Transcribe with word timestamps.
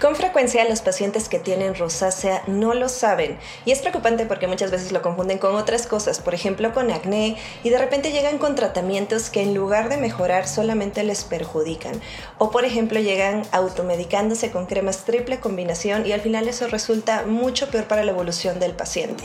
Con 0.00 0.16
frecuencia 0.16 0.66
los 0.66 0.80
pacientes 0.80 1.28
que 1.28 1.38
tienen 1.38 1.74
rosácea 1.74 2.42
no 2.46 2.72
lo 2.72 2.88
saben 2.88 3.36
y 3.66 3.72
es 3.72 3.80
preocupante 3.80 4.24
porque 4.24 4.46
muchas 4.46 4.70
veces 4.70 4.92
lo 4.92 5.02
confunden 5.02 5.36
con 5.36 5.54
otras 5.56 5.86
cosas, 5.86 6.20
por 6.20 6.32
ejemplo 6.32 6.72
con 6.72 6.90
acné 6.90 7.36
y 7.62 7.68
de 7.68 7.78
repente 7.78 8.10
llegan 8.10 8.38
con 8.38 8.54
tratamientos 8.54 9.28
que 9.28 9.42
en 9.42 9.54
lugar 9.54 9.90
de 9.90 9.98
mejorar 9.98 10.48
solamente 10.48 11.04
les 11.04 11.24
perjudican 11.24 12.00
o 12.38 12.50
por 12.50 12.64
ejemplo 12.64 12.98
llegan 12.98 13.42
automedicándose 13.52 14.50
con 14.50 14.64
cremas 14.64 15.04
triple 15.04 15.38
combinación 15.38 16.06
y 16.06 16.12
al 16.12 16.22
final 16.22 16.48
eso 16.48 16.66
resulta 16.68 17.26
mucho 17.26 17.68
peor 17.68 17.84
para 17.84 18.02
la 18.02 18.12
evolución 18.12 18.58
del 18.58 18.72
paciente. 18.72 19.24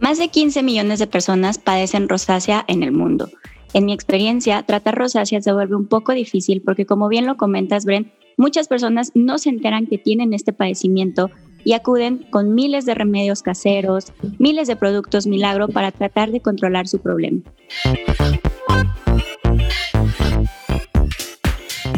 Más 0.00 0.18
de 0.18 0.26
15 0.26 0.64
millones 0.64 0.98
de 0.98 1.06
personas 1.06 1.58
padecen 1.58 2.08
rosácea 2.08 2.64
en 2.66 2.82
el 2.82 2.90
mundo. 2.90 3.30
En 3.74 3.84
mi 3.84 3.92
experiencia, 3.92 4.64
tratar 4.64 4.96
rosácea 4.96 5.40
se 5.40 5.52
vuelve 5.52 5.76
un 5.76 5.86
poco 5.86 6.12
difícil 6.12 6.62
porque 6.62 6.84
como 6.84 7.08
bien 7.08 7.26
lo 7.26 7.36
comentas, 7.36 7.84
Brent, 7.84 8.08
Muchas 8.36 8.68
personas 8.68 9.12
no 9.14 9.38
se 9.38 9.48
enteran 9.48 9.86
que 9.86 9.96
tienen 9.96 10.34
este 10.34 10.52
padecimiento 10.52 11.30
y 11.64 11.72
acuden 11.72 12.26
con 12.30 12.54
miles 12.54 12.84
de 12.84 12.94
remedios 12.94 13.42
caseros, 13.42 14.12
miles 14.38 14.68
de 14.68 14.76
productos 14.76 15.26
milagro 15.26 15.68
para 15.68 15.90
tratar 15.90 16.30
de 16.30 16.40
controlar 16.40 16.86
su 16.86 16.98
problema. 16.98 17.40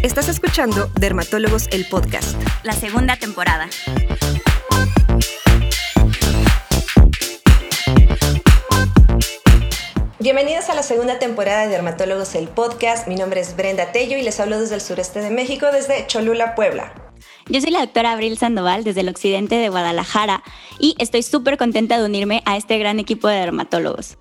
Estás 0.05 0.28
escuchando 0.28 0.88
Dermatólogos 1.01 1.66
el 1.73 1.84
Podcast, 1.87 2.41
la 2.62 2.73
segunda 2.73 3.16
temporada. 3.16 3.69
Bienvenidos 10.20 10.68
a 10.68 10.74
la 10.74 10.82
segunda 10.82 11.20
temporada 11.20 11.62
de 11.62 11.68
Dermatólogos 11.68 12.34
el 12.34 12.48
Podcast. 12.48 13.06
Mi 13.06 13.14
nombre 13.14 13.40
es 13.40 13.54
Brenda 13.54 13.92
Tello 13.92 14.16
y 14.16 14.22
les 14.22 14.41
hablo 14.41 14.58
desde 14.58 14.74
el 14.74 14.80
sureste 14.80 15.20
de 15.20 15.30
México, 15.30 15.66
desde 15.70 16.08
Cholula, 16.08 16.56
Puebla. 16.56 16.92
Yo 17.46 17.60
soy 17.60 17.70
la 17.70 17.78
doctora 17.78 18.10
Abril 18.10 18.36
Sandoval 18.36 18.82
desde 18.82 19.02
el 19.02 19.10
occidente 19.10 19.54
de 19.54 19.68
Guadalajara 19.68 20.42
y 20.80 20.96
estoy 20.98 21.22
súper 21.22 21.56
contenta 21.56 21.97
de 21.97 22.05
unirme 22.05 22.42
a 22.47 22.56
este 22.56 22.78
gran 22.78 22.98
equipo 22.98 23.28
de 23.28 23.36
dermatólogos. 23.36 24.16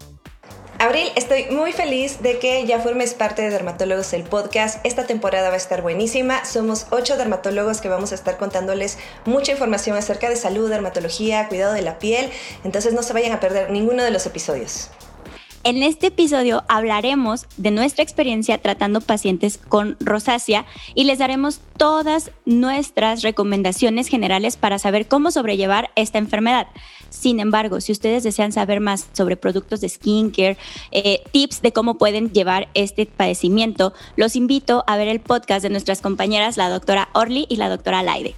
Abril, 0.77 1.07
estoy 1.15 1.45
muy 1.49 1.71
feliz 1.71 2.21
de 2.21 2.37
que 2.37 2.67
ya 2.67 2.77
formes 2.77 3.15
parte 3.15 3.41
de 3.41 3.49
Dermatólogos 3.49 4.13
el 4.13 4.21
podcast. 4.21 4.85
Esta 4.85 5.07
temporada 5.07 5.49
va 5.49 5.55
a 5.55 5.57
estar 5.57 5.81
buenísima. 5.81 6.45
Somos 6.45 6.85
ocho 6.91 7.17
dermatólogos 7.17 7.81
que 7.81 7.89
vamos 7.89 8.11
a 8.11 8.15
estar 8.15 8.37
contándoles 8.37 8.99
mucha 9.25 9.53
información 9.53 9.97
acerca 9.97 10.29
de 10.29 10.35
salud, 10.35 10.69
dermatología, 10.69 11.47
cuidado 11.47 11.73
de 11.73 11.81
la 11.81 11.97
piel. 11.97 12.29
Entonces 12.63 12.93
no 12.93 13.01
se 13.01 13.13
vayan 13.13 13.31
a 13.31 13.39
perder 13.39 13.71
ninguno 13.71 14.03
de 14.03 14.11
los 14.11 14.27
episodios. 14.27 14.91
En 15.67 15.83
este 15.83 16.07
episodio 16.07 16.63
hablaremos 16.69 17.45
de 17.57 17.71
nuestra 17.71 18.01
experiencia 18.01 18.57
tratando 18.57 19.01
pacientes 19.01 19.57
con 19.57 19.97
rosácea 19.99 20.65
y 20.95 21.03
les 21.03 21.19
daremos 21.19 21.59
todas 21.75 22.31
nuestras 22.45 23.21
recomendaciones 23.21 24.07
generales 24.07 24.55
para 24.55 24.79
saber 24.79 25.09
cómo 25.09 25.29
sobrellevar 25.29 25.91
esta 25.97 26.19
enfermedad. 26.19 26.67
Sin 27.09 27.41
embargo, 27.41 27.81
si 27.81 27.91
ustedes 27.91 28.23
desean 28.23 28.53
saber 28.53 28.79
más 28.79 29.09
sobre 29.11 29.35
productos 29.35 29.81
de 29.81 29.89
skincare, 29.89 30.57
eh, 30.91 31.21
tips 31.33 31.61
de 31.61 31.73
cómo 31.73 31.97
pueden 31.97 32.31
llevar 32.31 32.69
este 32.73 33.05
padecimiento, 33.05 33.91
los 34.15 34.37
invito 34.37 34.85
a 34.87 34.95
ver 34.95 35.09
el 35.09 35.19
podcast 35.19 35.63
de 35.63 35.69
nuestras 35.69 35.99
compañeras, 35.99 36.55
la 36.55 36.69
doctora 36.69 37.09
Orly 37.11 37.45
y 37.49 37.57
la 37.57 37.67
doctora 37.67 38.03
Laide. 38.03 38.35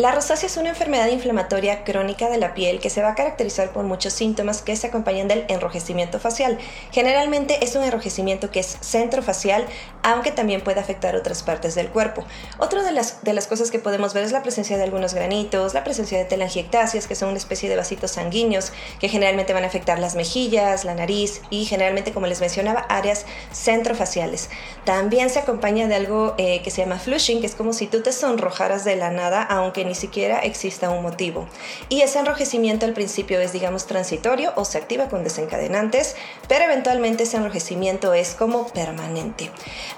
La 0.00 0.12
rosácea 0.12 0.46
es 0.46 0.56
una 0.56 0.70
enfermedad 0.70 1.08
inflamatoria 1.08 1.84
crónica 1.84 2.30
de 2.30 2.38
la 2.38 2.54
piel 2.54 2.80
que 2.80 2.88
se 2.88 3.02
va 3.02 3.10
a 3.10 3.14
caracterizar 3.14 3.70
por 3.70 3.84
muchos 3.84 4.14
síntomas 4.14 4.62
que 4.62 4.74
se 4.74 4.86
acompañan 4.86 5.28
del 5.28 5.44
enrojecimiento 5.48 6.18
facial. 6.18 6.56
Generalmente 6.90 7.62
es 7.62 7.76
un 7.76 7.82
enrojecimiento 7.82 8.50
que 8.50 8.60
es 8.60 8.78
centrofacial, 8.80 9.66
aunque 10.02 10.30
también 10.32 10.62
puede 10.62 10.80
afectar 10.80 11.16
otras 11.16 11.42
partes 11.42 11.74
del 11.74 11.90
cuerpo. 11.90 12.24
Otra 12.56 12.82
de 12.82 12.92
las, 12.92 13.22
de 13.24 13.34
las 13.34 13.46
cosas 13.46 13.70
que 13.70 13.78
podemos 13.78 14.14
ver 14.14 14.24
es 14.24 14.32
la 14.32 14.42
presencia 14.42 14.78
de 14.78 14.84
algunos 14.84 15.12
granitos, 15.12 15.74
la 15.74 15.84
presencia 15.84 16.16
de 16.16 16.24
telangiectasias, 16.24 17.06
que 17.06 17.14
son 17.14 17.28
una 17.28 17.36
especie 17.36 17.68
de 17.68 17.76
vasitos 17.76 18.12
sanguíneos 18.12 18.72
que 19.00 19.10
generalmente 19.10 19.52
van 19.52 19.64
a 19.64 19.66
afectar 19.66 19.98
las 19.98 20.14
mejillas, 20.14 20.86
la 20.86 20.94
nariz 20.94 21.42
y 21.50 21.66
generalmente, 21.66 22.14
como 22.14 22.26
les 22.26 22.40
mencionaba, 22.40 22.86
áreas 22.88 23.26
centrofaciales. 23.52 24.48
También 24.86 25.28
se 25.28 25.40
acompaña 25.40 25.88
de 25.88 25.96
algo 25.96 26.36
eh, 26.38 26.62
que 26.62 26.70
se 26.70 26.80
llama 26.80 26.98
flushing, 26.98 27.42
que 27.42 27.46
es 27.46 27.54
como 27.54 27.74
si 27.74 27.86
tú 27.86 28.00
te 28.00 28.12
sonrojaras 28.12 28.86
de 28.86 28.96
la 28.96 29.10
nada, 29.10 29.42
aunque 29.42 29.89
ni 29.90 29.96
siquiera 29.96 30.38
exista 30.38 30.88
un 30.88 31.02
motivo. 31.02 31.48
Y 31.88 32.02
ese 32.02 32.20
enrojecimiento 32.20 32.86
al 32.86 32.92
principio 32.92 33.40
es, 33.40 33.52
digamos, 33.52 33.86
transitorio 33.86 34.52
o 34.54 34.64
se 34.64 34.78
activa 34.78 35.08
con 35.08 35.24
desencadenantes, 35.24 36.14
pero 36.46 36.64
eventualmente 36.64 37.24
ese 37.24 37.38
enrojecimiento 37.38 38.14
es 38.14 38.36
como 38.36 38.68
permanente. 38.68 39.50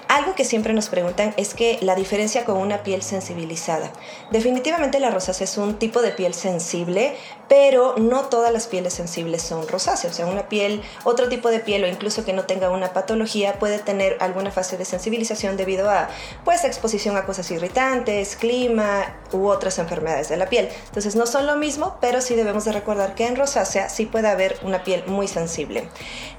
Algo 0.07 0.33
que 0.33 0.45
siempre 0.45 0.73
nos 0.73 0.89
preguntan 0.89 1.35
es 1.37 1.53
que 1.53 1.77
la 1.81 1.93
diferencia 1.93 2.43
con 2.43 2.57
una 2.57 2.81
piel 2.81 3.03
sensibilizada. 3.03 3.93
Definitivamente 4.31 4.99
la 4.99 5.11
rosácea 5.11 5.45
es 5.45 5.57
un 5.59 5.75
tipo 5.75 6.01
de 6.01 6.09
piel 6.09 6.33
sensible, 6.33 7.15
pero 7.47 7.95
no 7.99 8.23
todas 8.29 8.51
las 8.51 8.65
pieles 8.65 8.95
sensibles 8.95 9.43
son 9.43 9.67
rosáceas. 9.67 10.13
O 10.13 10.15
sea, 10.15 10.25
una 10.25 10.49
piel, 10.49 10.81
otro 11.03 11.29
tipo 11.29 11.51
de 11.51 11.59
piel 11.59 11.83
o 11.83 11.87
incluso 11.87 12.25
que 12.25 12.33
no 12.33 12.45
tenga 12.45 12.71
una 12.71 12.93
patología 12.93 13.59
puede 13.59 13.77
tener 13.77 14.17
alguna 14.21 14.49
fase 14.49 14.75
de 14.75 14.85
sensibilización 14.85 15.55
debido 15.55 15.91
a 15.91 16.09
pues 16.43 16.63
exposición 16.63 17.15
a 17.15 17.25
cosas 17.25 17.51
irritantes, 17.51 18.35
clima 18.35 19.17
u 19.31 19.47
otras 19.47 19.77
enfermedades 19.77 19.82
de 19.89 20.37
la 20.37 20.47
piel. 20.47 20.69
Entonces 20.87 21.15
no 21.15 21.25
son 21.25 21.45
lo 21.45 21.55
mismo, 21.55 21.97
pero 22.01 22.21
sí 22.21 22.35
debemos 22.35 22.65
de 22.65 22.71
recordar 22.71 23.15
que 23.15 23.27
en 23.27 23.35
rosácea 23.35 23.89
sí 23.89 24.05
puede 24.05 24.27
haber 24.27 24.57
una 24.63 24.83
piel 24.83 25.03
muy 25.07 25.27
sensible. 25.27 25.87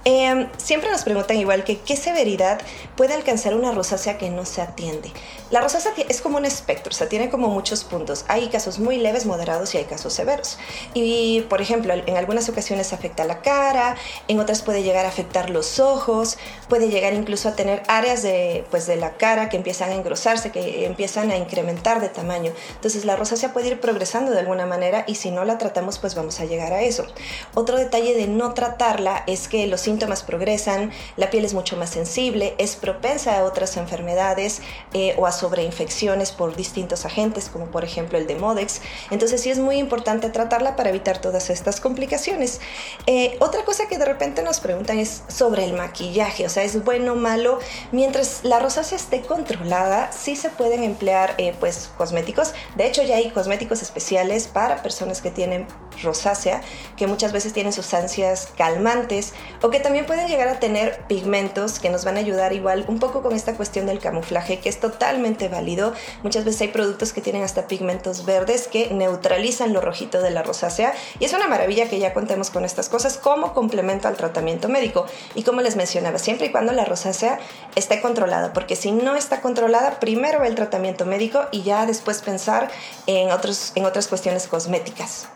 Em, 0.04 0.48
siempre 0.58 0.90
nos 0.90 1.02
preguntan 1.02 1.38
igual 1.38 1.64
que 1.64 1.78
qué 1.78 1.96
severidad 1.96 2.60
puede 2.96 3.14
alcanzar 3.14 3.54
una 3.54 3.72
rosácea 3.72 4.18
que 4.18 4.30
no 4.30 4.44
se 4.44 4.60
atiende. 4.60 5.10
La 5.50 5.60
rosácea 5.60 5.92
es 6.08 6.20
como 6.20 6.36
un 6.36 6.44
espectro, 6.44 6.90
o 6.90 6.94
sea, 6.94 7.08
tiene 7.08 7.30
como 7.30 7.48
muchos 7.48 7.84
puntos. 7.84 8.24
Hay 8.28 8.48
casos 8.48 8.78
muy 8.78 8.98
leves, 8.98 9.24
moderados 9.24 9.74
y 9.74 9.78
hay 9.78 9.84
casos 9.84 10.12
severos. 10.12 10.58
Y, 10.94 11.42
por 11.48 11.60
ejemplo, 11.60 11.94
en 11.94 12.16
algunas 12.16 12.48
ocasiones 12.48 12.92
afecta 12.92 13.24
la 13.24 13.40
cara, 13.40 13.96
en 14.28 14.40
otras 14.40 14.62
puede 14.62 14.82
llegar 14.82 15.06
a 15.06 15.08
afectar 15.08 15.50
los 15.50 15.78
ojos, 15.78 16.38
puede 16.68 16.88
llegar 16.88 17.14
incluso 17.14 17.48
a 17.48 17.56
tener 17.56 17.82
áreas 17.88 18.22
de, 18.22 18.64
pues, 18.70 18.86
de 18.86 18.96
la 18.96 19.16
cara 19.16 19.48
que 19.48 19.56
empiezan 19.56 19.90
a 19.90 19.94
engrosarse, 19.94 20.50
que 20.50 20.86
empiezan 20.86 21.30
a 21.30 21.36
incrementar 21.36 22.00
de 22.00 22.08
tamaño. 22.08 22.52
Entonces 22.74 23.04
la 23.04 23.16
rosácea 23.16 23.33
puede 23.52 23.68
ir 23.68 23.80
progresando 23.80 24.32
de 24.32 24.38
alguna 24.38 24.66
manera 24.66 25.04
y 25.06 25.16
si 25.16 25.30
no 25.30 25.44
la 25.44 25.58
tratamos, 25.58 25.98
pues 25.98 26.14
vamos 26.14 26.40
a 26.40 26.44
llegar 26.44 26.72
a 26.72 26.82
eso. 26.82 27.06
Otro 27.54 27.76
detalle 27.76 28.14
de 28.14 28.26
no 28.26 28.54
tratarla 28.54 29.24
es 29.26 29.48
que 29.48 29.66
los 29.66 29.80
síntomas 29.80 30.22
progresan, 30.22 30.92
la 31.16 31.30
piel 31.30 31.44
es 31.44 31.54
mucho 31.54 31.76
más 31.76 31.90
sensible, 31.90 32.54
es 32.58 32.76
propensa 32.76 33.38
a 33.38 33.44
otras 33.44 33.76
enfermedades 33.76 34.62
eh, 34.92 35.14
o 35.18 35.26
a 35.26 35.32
sobreinfecciones 35.32 36.32
por 36.32 36.56
distintos 36.56 37.04
agentes, 37.04 37.48
como 37.48 37.66
por 37.66 37.84
ejemplo 37.84 38.18
el 38.18 38.26
de 38.26 38.36
Modex. 38.36 38.80
Entonces 39.10 39.40
sí 39.40 39.50
es 39.50 39.58
muy 39.58 39.76
importante 39.76 40.30
tratarla 40.30 40.76
para 40.76 40.90
evitar 40.90 41.20
todas 41.20 41.50
estas 41.50 41.80
complicaciones. 41.80 42.60
Eh, 43.06 43.36
otra 43.40 43.64
cosa 43.64 43.88
que 43.88 43.98
de 43.98 44.04
repente 44.04 44.42
nos 44.42 44.60
preguntan 44.60 44.98
es 44.98 45.22
sobre 45.28 45.64
el 45.64 45.74
maquillaje, 45.74 46.46
o 46.46 46.48
sea, 46.48 46.62
es 46.62 46.84
bueno 46.84 47.12
o 47.12 47.16
malo. 47.16 47.58
Mientras 47.92 48.40
la 48.44 48.58
rosácea 48.58 48.96
esté 48.96 49.22
controlada, 49.22 50.10
sí 50.12 50.36
se 50.36 50.50
pueden 50.50 50.82
emplear 50.82 51.34
eh, 51.38 51.54
pues 51.58 51.90
cosméticos. 51.96 52.54
De 52.76 52.86
hecho 52.86 53.02
ya 53.02 53.16
hay 53.16 53.23
cosméticos 53.30 53.82
especiales 53.82 54.46
para 54.48 54.82
personas 54.82 55.20
que 55.20 55.30
tienen 55.30 55.66
rosácea, 56.02 56.60
que 56.96 57.06
muchas 57.06 57.32
veces 57.32 57.52
tienen 57.52 57.72
sustancias 57.72 58.48
calmantes 58.56 59.32
o 59.62 59.70
que 59.70 59.80
también 59.80 60.06
pueden 60.06 60.28
llegar 60.28 60.48
a 60.48 60.60
tener 60.60 61.00
pigmentos 61.08 61.78
que 61.78 61.90
nos 61.90 62.04
van 62.04 62.16
a 62.16 62.20
ayudar 62.20 62.52
igual 62.52 62.84
un 62.88 62.98
poco 62.98 63.22
con 63.22 63.34
esta 63.34 63.54
cuestión 63.54 63.86
del 63.86 63.98
camuflaje, 63.98 64.60
que 64.60 64.68
es 64.68 64.80
totalmente 64.80 65.48
válido. 65.48 65.94
Muchas 66.22 66.44
veces 66.44 66.60
hay 66.62 66.68
productos 66.68 67.12
que 67.12 67.20
tienen 67.20 67.42
hasta 67.42 67.66
pigmentos 67.66 68.24
verdes 68.24 68.68
que 68.68 68.90
neutralizan 68.90 69.72
lo 69.72 69.80
rojito 69.80 70.20
de 70.20 70.30
la 70.30 70.42
rosácea 70.42 70.94
y 71.18 71.24
es 71.24 71.32
una 71.32 71.48
maravilla 71.48 71.88
que 71.88 71.98
ya 71.98 72.12
contemos 72.14 72.50
con 72.50 72.64
estas 72.64 72.88
cosas 72.88 73.18
como 73.18 73.52
complemento 73.54 74.08
al 74.08 74.16
tratamiento 74.16 74.68
médico. 74.68 75.06
Y 75.34 75.42
como 75.42 75.60
les 75.60 75.76
mencionaba, 75.76 76.18
siempre 76.18 76.46
y 76.46 76.52
cuando 76.52 76.72
la 76.72 76.84
rosácea 76.84 77.38
esté 77.74 78.00
controlada, 78.00 78.52
porque 78.52 78.76
si 78.76 78.92
no 78.92 79.16
está 79.16 79.40
controlada, 79.40 80.00
primero 80.00 80.44
el 80.44 80.54
tratamiento 80.54 81.06
médico 81.06 81.42
y 81.50 81.62
ya 81.62 81.86
después 81.86 82.22
pensar 82.22 82.70
en, 83.06 83.30
otros, 83.30 83.72
en 83.74 83.84
otras 83.84 84.08
cuestiones 84.08 84.46
cosméticas. 84.46 85.28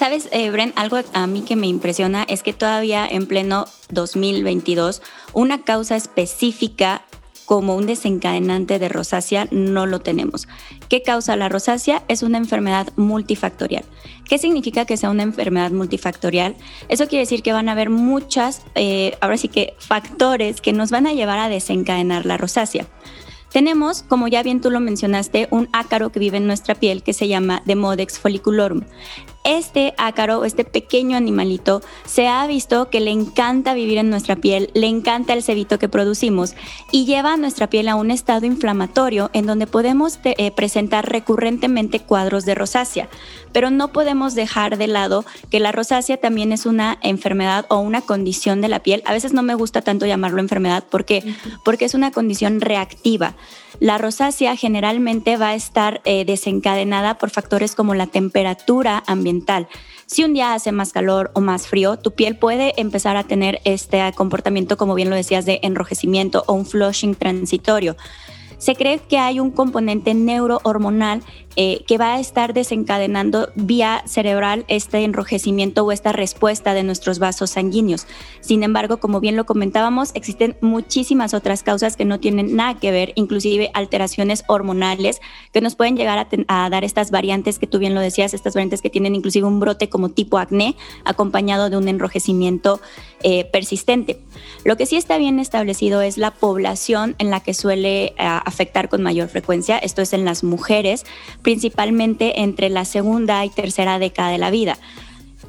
Sabes, 0.00 0.30
eh, 0.32 0.48
Bren, 0.48 0.72
algo 0.76 0.98
a 1.12 1.26
mí 1.26 1.42
que 1.42 1.56
me 1.56 1.66
impresiona 1.66 2.22
es 2.22 2.42
que 2.42 2.54
todavía 2.54 3.06
en 3.06 3.26
pleno 3.26 3.66
2022 3.90 5.02
una 5.34 5.62
causa 5.62 5.94
específica 5.94 7.02
como 7.44 7.76
un 7.76 7.84
desencadenante 7.84 8.78
de 8.78 8.88
rosácea 8.88 9.46
no 9.50 9.84
lo 9.84 10.00
tenemos. 10.00 10.48
¿Qué 10.88 11.02
causa 11.02 11.36
la 11.36 11.50
rosácea? 11.50 12.02
Es 12.08 12.22
una 12.22 12.38
enfermedad 12.38 12.88
multifactorial. 12.96 13.84
¿Qué 14.26 14.38
significa 14.38 14.86
que 14.86 14.96
sea 14.96 15.10
una 15.10 15.22
enfermedad 15.22 15.70
multifactorial? 15.70 16.56
Eso 16.88 17.06
quiere 17.06 17.24
decir 17.24 17.42
que 17.42 17.52
van 17.52 17.68
a 17.68 17.72
haber 17.72 17.90
muchas, 17.90 18.62
eh, 18.76 19.18
ahora 19.20 19.36
sí 19.36 19.48
que 19.48 19.74
factores 19.80 20.62
que 20.62 20.72
nos 20.72 20.90
van 20.90 21.08
a 21.08 21.12
llevar 21.12 21.38
a 21.40 21.50
desencadenar 21.50 22.24
la 22.24 22.38
rosácea. 22.38 22.86
Tenemos, 23.50 24.04
como 24.04 24.28
ya 24.28 24.44
bien 24.44 24.60
tú 24.60 24.70
lo 24.70 24.78
mencionaste, 24.78 25.48
un 25.50 25.68
ácaro 25.72 26.10
que 26.10 26.20
vive 26.20 26.36
en 26.36 26.46
nuestra 26.46 26.76
piel 26.76 27.02
que 27.02 27.12
se 27.12 27.26
llama 27.26 27.62
Demodex 27.66 28.20
folliculorum. 28.20 28.82
Este 29.42 29.94
ácaro, 29.96 30.44
este 30.44 30.64
pequeño 30.64 31.16
animalito, 31.16 31.80
se 32.04 32.28
ha 32.28 32.46
visto 32.46 32.90
que 32.90 33.00
le 33.00 33.10
encanta 33.10 33.72
vivir 33.72 33.96
en 33.96 34.10
nuestra 34.10 34.36
piel, 34.36 34.70
le 34.74 34.86
encanta 34.86 35.32
el 35.32 35.42
cebito 35.42 35.78
que 35.78 35.88
producimos 35.88 36.54
y 36.92 37.06
lleva 37.06 37.32
a 37.32 37.36
nuestra 37.38 37.70
piel 37.70 37.88
a 37.88 37.96
un 37.96 38.10
estado 38.10 38.44
inflamatorio 38.44 39.30
en 39.32 39.46
donde 39.46 39.66
podemos 39.66 40.18
eh, 40.24 40.50
presentar 40.50 41.10
recurrentemente 41.10 42.00
cuadros 42.00 42.44
de 42.44 42.54
rosácea. 42.54 43.08
Pero 43.52 43.70
no 43.70 43.88
podemos 43.92 44.34
dejar 44.34 44.76
de 44.76 44.86
lado 44.86 45.24
que 45.50 45.58
la 45.58 45.72
rosácea 45.72 46.18
también 46.18 46.52
es 46.52 46.66
una 46.66 46.98
enfermedad 47.02 47.64
o 47.70 47.78
una 47.78 48.02
condición 48.02 48.60
de 48.60 48.68
la 48.68 48.82
piel. 48.82 49.02
A 49.06 49.14
veces 49.14 49.32
no 49.32 49.42
me 49.42 49.54
gusta 49.54 49.80
tanto 49.80 50.04
llamarlo 50.04 50.40
enfermedad 50.40 50.84
porque, 50.90 51.34
porque 51.64 51.86
es 51.86 51.94
una 51.94 52.10
condición 52.10 52.60
reactiva. 52.60 53.34
La 53.80 53.96
rosácea 53.96 54.56
generalmente 54.56 55.38
va 55.38 55.48
a 55.48 55.54
estar 55.54 56.02
eh, 56.04 56.26
desencadenada 56.26 57.16
por 57.16 57.30
factores 57.30 57.74
como 57.74 57.94
la 57.94 58.06
temperatura 58.06 59.02
ambiental. 59.06 59.68
Si 60.04 60.22
un 60.22 60.34
día 60.34 60.52
hace 60.52 60.70
más 60.70 60.92
calor 60.92 61.30
o 61.34 61.40
más 61.40 61.66
frío, 61.66 61.96
tu 61.96 62.12
piel 62.12 62.36
puede 62.36 62.78
empezar 62.78 63.16
a 63.16 63.24
tener 63.24 63.60
este 63.64 64.02
comportamiento, 64.14 64.76
como 64.76 64.94
bien 64.94 65.08
lo 65.08 65.16
decías, 65.16 65.46
de 65.46 65.60
enrojecimiento 65.62 66.44
o 66.46 66.52
un 66.52 66.66
flushing 66.66 67.14
transitorio 67.14 67.96
se 68.60 68.76
cree 68.76 68.98
que 68.98 69.16
hay 69.18 69.40
un 69.40 69.50
componente 69.50 70.12
neurohormonal 70.12 71.22
eh, 71.56 71.82
que 71.86 71.98
va 71.98 72.14
a 72.14 72.20
estar 72.20 72.54
desencadenando 72.54 73.50
vía 73.56 74.04
cerebral 74.06 74.64
este 74.68 75.02
enrojecimiento 75.02 75.84
o 75.84 75.90
esta 75.90 76.12
respuesta 76.12 76.74
de 76.74 76.84
nuestros 76.84 77.18
vasos 77.18 77.50
sanguíneos. 77.50 78.06
Sin 78.40 78.62
embargo, 78.62 78.98
como 78.98 79.18
bien 79.18 79.34
lo 79.34 79.46
comentábamos, 79.46 80.12
existen 80.14 80.56
muchísimas 80.60 81.34
otras 81.34 81.64
causas 81.64 81.96
que 81.96 82.04
no 82.04 82.20
tienen 82.20 82.54
nada 82.54 82.78
que 82.78 82.92
ver, 82.92 83.12
inclusive 83.16 83.70
alteraciones 83.74 84.44
hormonales 84.46 85.20
que 85.52 85.60
nos 85.60 85.74
pueden 85.74 85.96
llegar 85.96 86.28
a, 86.46 86.70
dar 86.70 86.84
estas 86.84 87.10
variantes 87.10 87.58
que 87.58 87.66
tú 87.66 87.80
bien 87.80 87.94
lo 87.96 88.00
decías, 88.00 88.32
estas 88.32 88.54
variantes 88.54 88.80
que 88.80 88.90
tienen 88.90 89.16
inclusive 89.16 89.46
un 89.46 89.58
brote 89.58 89.88
como 89.88 90.10
tipo 90.10 90.38
acné 90.38 90.76
acompañado 91.04 91.68
de 91.68 91.76
un 91.76 91.88
enrojecimiento 91.88 92.80
eh, 93.22 93.44
persistente. 93.46 94.20
Lo 94.64 94.76
que 94.76 94.86
sí 94.86 94.96
está 94.96 95.18
bien 95.18 95.40
establecido 95.40 96.00
es 96.00 96.16
la 96.16 96.30
población 96.30 97.16
en 97.18 97.30
la 97.30 97.40
que 97.40 97.54
suele 97.54 98.04
eh, 98.04 98.14
afectar 98.18 98.88
con 98.88 99.02
mayor 99.02 99.28
frecuencia, 99.28 99.78
esto 99.78 100.00
es 100.00 100.12
en 100.12 100.24
las 100.24 100.44
mujeres, 100.44 101.04
principalmente 101.42 102.40
entre 102.40 102.68
la 102.68 102.84
segunda 102.84 103.44
y 103.44 103.50
tercera 103.50 103.98
década 103.98 104.30
de 104.30 104.38
la 104.38 104.50
vida. 104.50 104.78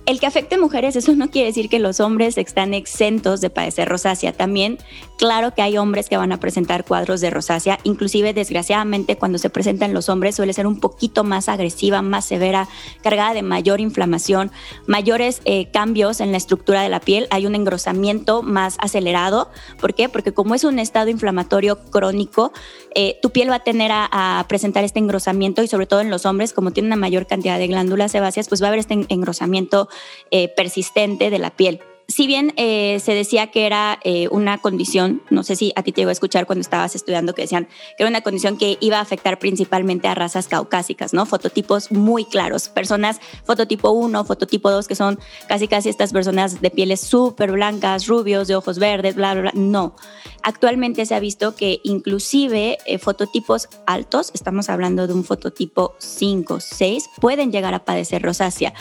El 0.07 0.19
que 0.19 0.25
afecte 0.25 0.57
mujeres, 0.57 0.95
eso 0.95 1.15
no 1.15 1.29
quiere 1.29 1.49
decir 1.49 1.69
que 1.69 1.77
los 1.77 1.99
hombres 1.99 2.37
están 2.39 2.73
exentos 2.73 3.39
de 3.39 3.51
padecer 3.51 3.87
rosácea. 3.87 4.33
También, 4.33 4.79
claro 5.17 5.53
que 5.53 5.61
hay 5.61 5.77
hombres 5.77 6.09
que 6.09 6.17
van 6.17 6.31
a 6.31 6.39
presentar 6.39 6.85
cuadros 6.85 7.21
de 7.21 7.29
rosácea, 7.29 7.77
inclusive 7.83 8.33
desgraciadamente 8.33 9.15
cuando 9.15 9.37
se 9.37 9.51
presentan 9.51 9.93
los 9.93 10.09
hombres 10.09 10.35
suele 10.35 10.53
ser 10.53 10.65
un 10.65 10.79
poquito 10.79 11.23
más 11.23 11.49
agresiva, 11.49 12.01
más 12.01 12.25
severa, 12.25 12.67
cargada 13.03 13.35
de 13.35 13.43
mayor 13.43 13.79
inflamación, 13.79 14.51
mayores 14.87 15.41
eh, 15.45 15.69
cambios 15.71 16.19
en 16.19 16.31
la 16.31 16.37
estructura 16.37 16.81
de 16.81 16.89
la 16.89 16.99
piel, 16.99 17.27
hay 17.29 17.45
un 17.45 17.53
engrosamiento 17.53 18.41
más 18.41 18.77
acelerado. 18.79 19.51
¿Por 19.79 19.93
qué? 19.93 20.09
Porque 20.09 20.33
como 20.33 20.55
es 20.55 20.63
un 20.63 20.79
estado 20.79 21.09
inflamatorio 21.09 21.77
crónico, 21.91 22.51
eh, 22.95 23.19
tu 23.21 23.29
piel 23.29 23.51
va 23.51 23.55
a 23.55 23.63
tener 23.63 23.91
a, 23.93 24.45
presentar 24.49 24.83
este 24.83 24.99
engrosamiento 24.99 25.61
y 25.61 25.67
sobre 25.67 25.85
todo 25.85 26.01
en 26.01 26.09
los 26.09 26.25
hombres, 26.25 26.53
como 26.53 26.71
tiene 26.71 26.87
una 26.87 26.95
mayor 26.95 27.27
cantidad 27.27 27.59
de 27.59 27.67
glándulas 27.67 28.11
sebáceas, 28.11 28.49
pues 28.49 28.61
va 28.61 28.65
a 28.65 28.69
haber 28.69 28.79
este 28.79 29.05
engrosamiento 29.09 29.87
eh, 30.31 30.47
persistente 30.49 31.29
de 31.29 31.39
la 31.39 31.51
piel 31.51 31.81
si 32.11 32.27
bien 32.27 32.53
eh, 32.57 32.99
se 32.99 33.13
decía 33.13 33.47
que 33.47 33.65
era 33.65 33.97
eh, 34.03 34.27
una 34.31 34.57
condición, 34.57 35.21
no 35.29 35.43
sé 35.43 35.55
si 35.55 35.71
a 35.75 35.83
ti 35.83 35.91
te 35.91 36.01
llegó 36.01 36.09
a 36.09 36.11
escuchar 36.11 36.45
cuando 36.45 36.61
estabas 36.61 36.93
estudiando 36.93 37.33
que 37.33 37.43
decían 37.43 37.67
que 37.97 38.03
era 38.03 38.09
una 38.09 38.21
condición 38.21 38.57
que 38.57 38.77
iba 38.81 38.97
a 38.97 39.01
afectar 39.01 39.39
principalmente 39.39 40.07
a 40.07 40.15
razas 40.15 40.47
caucásicas, 40.47 41.13
¿no? 41.13 41.25
Fototipos 41.25 41.91
muy 41.91 42.25
claros, 42.25 42.67
personas 42.69 43.19
fototipo 43.45 43.91
1, 43.91 44.25
fototipo 44.25 44.69
2, 44.69 44.87
que 44.87 44.95
son 44.95 45.19
casi 45.47 45.67
casi 45.67 45.89
estas 45.89 46.11
personas 46.11 46.61
de 46.61 46.69
pieles 46.69 46.99
súper 46.99 47.51
blancas, 47.51 48.07
rubios, 48.07 48.47
de 48.47 48.55
ojos 48.55 48.77
verdes, 48.77 49.15
bla, 49.15 49.33
bla, 49.33 49.41
bla. 49.43 49.51
No. 49.55 49.95
Actualmente 50.43 51.05
se 51.05 51.15
ha 51.15 51.19
visto 51.19 51.55
que 51.55 51.79
inclusive 51.83 52.77
eh, 52.85 52.97
fototipos 52.97 53.69
altos, 53.85 54.31
estamos 54.33 54.69
hablando 54.69 55.07
de 55.07 55.13
un 55.13 55.23
fototipo 55.23 55.95
5, 55.99 56.59
6, 56.59 57.09
pueden 57.21 57.51
llegar 57.51 57.73
a 57.73 57.85
padecer 57.85 58.21
rosácea. 58.21 58.73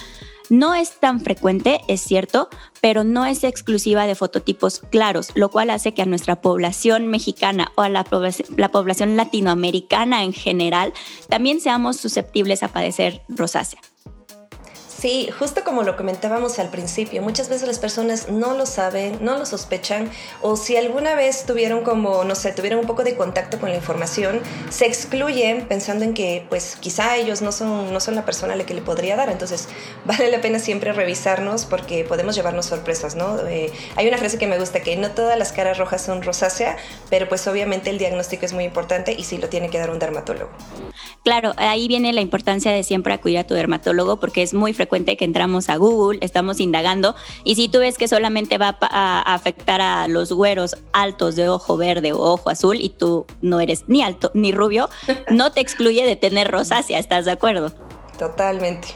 No 0.50 0.74
es 0.74 0.98
tan 0.98 1.20
frecuente, 1.20 1.80
es 1.86 2.00
cierto, 2.00 2.48
pero 2.80 3.04
no 3.04 3.24
es 3.24 3.44
exclusiva 3.44 4.06
de 4.06 4.16
fototipos 4.16 4.82
claros, 4.90 5.30
lo 5.36 5.48
cual 5.48 5.70
hace 5.70 5.94
que 5.94 6.02
a 6.02 6.06
nuestra 6.06 6.40
población 6.40 7.06
mexicana 7.06 7.70
o 7.76 7.82
a 7.82 7.88
la, 7.88 8.02
población 8.04 9.16
latinoamericana 9.16 10.24
en 10.24 10.32
general 10.32 10.92
también 11.28 11.60
seamos 11.60 11.98
susceptibles 11.98 12.64
a 12.64 12.68
padecer 12.68 13.22
rosácea. 13.28 13.80
Sí, 15.00 15.30
justo 15.30 15.64
como 15.64 15.82
lo 15.82 15.96
comentábamos 15.96 16.58
al 16.58 16.68
principio, 16.68 17.22
muchas 17.22 17.48
veces 17.48 17.66
las 17.66 17.78
personas 17.78 18.28
no 18.28 18.52
lo 18.52 18.66
saben, 18.66 19.16
no 19.22 19.38
lo 19.38 19.46
sospechan, 19.46 20.10
o 20.42 20.56
si 20.56 20.76
alguna 20.76 21.14
vez 21.14 21.46
tuvieron 21.46 21.84
como, 21.84 22.22
no 22.24 22.34
sé, 22.34 22.52
tuvieron 22.52 22.80
un 22.80 22.86
poco 22.86 23.02
de 23.02 23.16
contacto 23.16 23.58
con 23.58 23.70
la 23.70 23.76
información, 23.76 24.42
se 24.68 24.84
excluyen 24.84 25.66
pensando 25.66 26.04
en 26.04 26.12
que 26.12 26.44
pues 26.50 26.76
quizá 26.76 27.16
ellos 27.16 27.40
no 27.40 27.50
son, 27.50 27.94
no 27.94 28.00
son 28.00 28.14
la 28.14 28.26
persona 28.26 28.52
a 28.52 28.56
la 28.56 28.66
que 28.66 28.74
le 28.74 28.82
podría 28.82 29.16
dar. 29.16 29.30
Entonces 29.30 29.68
vale 30.04 30.30
la 30.30 30.42
pena 30.42 30.58
siempre 30.58 30.92
revisarnos 30.92 31.64
porque 31.64 32.04
podemos 32.04 32.36
llevarnos 32.36 32.66
sorpresas, 32.66 33.14
¿no? 33.14 33.38
Eh, 33.48 33.72
hay 33.96 34.06
una 34.06 34.18
frase 34.18 34.36
que 34.36 34.46
me 34.46 34.58
gusta 34.58 34.80
que 34.80 34.98
no 34.98 35.12
todas 35.12 35.38
las 35.38 35.52
caras 35.52 35.78
rojas 35.78 36.02
son 36.02 36.22
rosácea, 36.22 36.76
pero 37.08 37.26
pues 37.26 37.46
obviamente 37.46 37.88
el 37.88 37.96
diagnóstico 37.96 38.44
es 38.44 38.52
muy 38.52 38.64
importante 38.64 39.14
y 39.16 39.24
sí 39.24 39.38
lo 39.38 39.48
tiene 39.48 39.70
que 39.70 39.78
dar 39.78 39.88
un 39.88 39.98
dermatólogo. 39.98 40.50
Claro, 41.24 41.54
ahí 41.56 41.88
viene 41.88 42.12
la 42.12 42.20
importancia 42.20 42.70
de 42.70 42.82
siempre 42.82 43.14
acudir 43.14 43.38
a 43.38 43.44
tu 43.44 43.54
dermatólogo 43.54 44.20
porque 44.20 44.42
es 44.42 44.52
muy 44.52 44.74
frecuente 44.74 44.89
que 44.90 45.24
entramos 45.24 45.68
a 45.68 45.76
Google, 45.76 46.18
estamos 46.20 46.58
indagando, 46.60 47.14
y 47.44 47.54
si 47.54 47.68
tú 47.68 47.78
ves 47.78 47.96
que 47.96 48.08
solamente 48.08 48.58
va 48.58 48.76
a 48.80 49.34
afectar 49.34 49.80
a 49.80 50.08
los 50.08 50.32
güeros 50.32 50.76
altos 50.92 51.36
de 51.36 51.48
ojo 51.48 51.76
verde 51.76 52.12
o 52.12 52.18
ojo 52.18 52.50
azul 52.50 52.76
y 52.80 52.90
tú 52.90 53.24
no 53.40 53.60
eres 53.60 53.84
ni 53.86 54.02
alto 54.02 54.30
ni 54.34 54.52
rubio, 54.52 54.90
no 55.30 55.52
te 55.52 55.60
excluye 55.60 56.04
de 56.04 56.16
tener 56.16 56.50
rosácea, 56.50 56.98
¿estás 56.98 57.24
de 57.24 57.32
acuerdo? 57.32 57.72
Totalmente. 58.18 58.88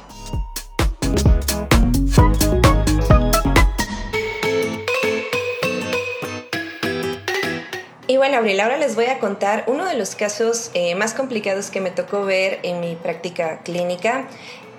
Y 8.07 8.19
bueno, 8.19 8.37
Abril, 8.37 8.61
ahora 8.61 8.77
les 8.77 8.97
voy 8.97 9.07
a 9.07 9.19
contar 9.19 9.65
uno 9.67 9.87
de 9.87 9.95
los 9.95 10.15
casos 10.15 10.71
eh, 10.75 10.95
más 10.95 11.15
complicados 11.15 11.71
que 11.71 11.81
me 11.81 11.91
tocó 11.91 12.25
ver 12.25 12.61
en 12.63 12.81
mi 12.81 12.97
práctica 12.97 13.61
clínica. 13.65 14.29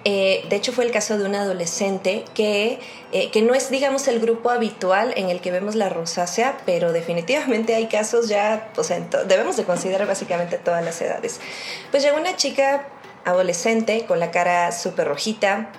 Eh, 0.08 0.46
de 0.50 0.56
hecho, 0.56 0.72
fue 0.72 0.86
el 0.86 0.92
caso 0.92 1.18
de 1.18 1.26
una 1.26 1.42
adolescente 1.42 2.26
que, 2.36 2.80
eh, 3.12 3.32
que 3.32 3.42
no 3.42 3.56
es, 3.56 3.72
digamos, 3.72 4.08
el 4.08 4.20
grupo 4.20 4.52
habitual 4.52 5.12
en 5.18 5.32
el 5.32 5.42
que 5.42 5.50
vemos 5.50 5.74
la 5.74 5.90
rosácea, 5.90 6.60
pero 6.64 6.94
definitivamente 6.94 7.74
hay 7.74 7.88
casos 7.88 8.30
ya, 8.30 8.72
sea, 8.80 9.00
debemos 9.28 9.58
de 9.58 9.64
considerar 9.64 10.08
básicamente 10.08 10.60
todas 10.60 10.86
las 10.86 11.02
edades. 11.02 11.40
Pues 11.90 12.04
llegó 12.04 12.18
una 12.18 12.36
chica 12.36 12.88
adolescente 13.26 14.06
con 14.06 14.20
la 14.20 14.30
cara 14.30 14.72
súper 14.72 15.08
rojita, 15.08 15.72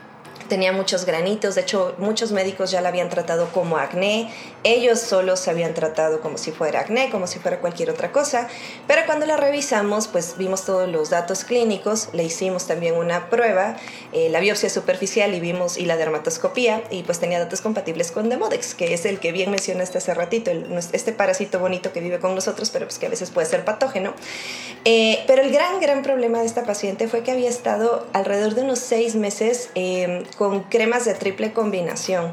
tenía 0.49 0.73
muchos 0.73 1.05
granitos, 1.05 1.55
de 1.55 1.63
hecho 1.63 1.95
muchos 1.99 2.33
médicos 2.33 2.71
ya 2.71 2.81
la 2.81 2.89
habían 2.89 3.09
tratado 3.09 3.49
como 3.53 3.79
acné, 3.79 4.33
ellos 4.65 5.01
solo 5.01 5.37
se 5.37 5.51
habían 5.51 5.75
tratado 5.75 6.21
como 6.21 6.39
si 6.39 6.53
fuera 6.53 6.81
acné, 6.81 7.11
como 7.11 7.27
si 7.27 7.39
fuera 7.39 7.61
cualquier 7.61 7.91
otra 7.91 8.13
cosa, 8.13 8.49
pero 8.87 9.03
cuando 9.07 9.27
la 9.27 9.37
revisamos 9.37 10.09
pues 10.09 10.37
vimos 10.39 10.65
todos 10.65 10.89
los 10.89 11.11
datos 11.11 11.45
clínicos, 11.45 12.09
le 12.13 12.25
hicimos 12.25 12.67
también 12.67 12.97
una 12.97 13.29
prueba, 13.29 13.77
eh, 14.13 14.29
la 14.31 14.41
biopsia 14.41 14.71
superficial 14.71 15.35
y 15.35 15.41
vimos 15.41 15.77
y 15.77 15.85
la 15.85 15.97
dermatoscopía 15.97 16.83
y 16.91 17.03
pues 17.03 17.19
tenía 17.19 17.39
datos 17.39 17.61
compatibles 17.61 18.13
con 18.13 18.29
Demodex, 18.29 18.75
que 18.75 18.95
es 18.95 19.05
el 19.05 19.19
que 19.19 19.33
bien 19.33 19.51
mencionaste 19.51 19.99
hace 19.99 20.15
ratito, 20.15 20.51
este 20.93 21.13
parásito 21.13 21.59
bonito 21.59 21.93
que 21.93 22.01
vive 22.01 22.19
con 22.19 22.35
nosotros, 22.35 22.71
pero 22.71 22.87
pues 22.87 22.99
que 22.99 23.07
a 23.07 23.11
veces 23.11 23.31
puede 23.31 23.47
ser 23.47 23.65
patógeno. 23.65 24.15
Eh, 24.85 25.25
pero 25.27 25.43
el 25.43 25.51
gran, 25.51 25.81
gran 25.81 26.03
problema 26.03 26.41
de 26.41 26.47
esta 26.47 26.65
paciente 26.65 27.09
fue 27.09 27.23
que 27.23 27.33
había 27.33 27.49
estado 27.49 28.07
alrededor 28.13 28.55
de 28.55 28.63
unos 28.63 28.79
seis 28.79 29.17
meses 29.17 29.71
eh, 29.75 30.25
con 30.37 30.65
cremas 30.65 31.05
de 31.05 31.15
triple 31.15 31.53
combinación. 31.53 32.33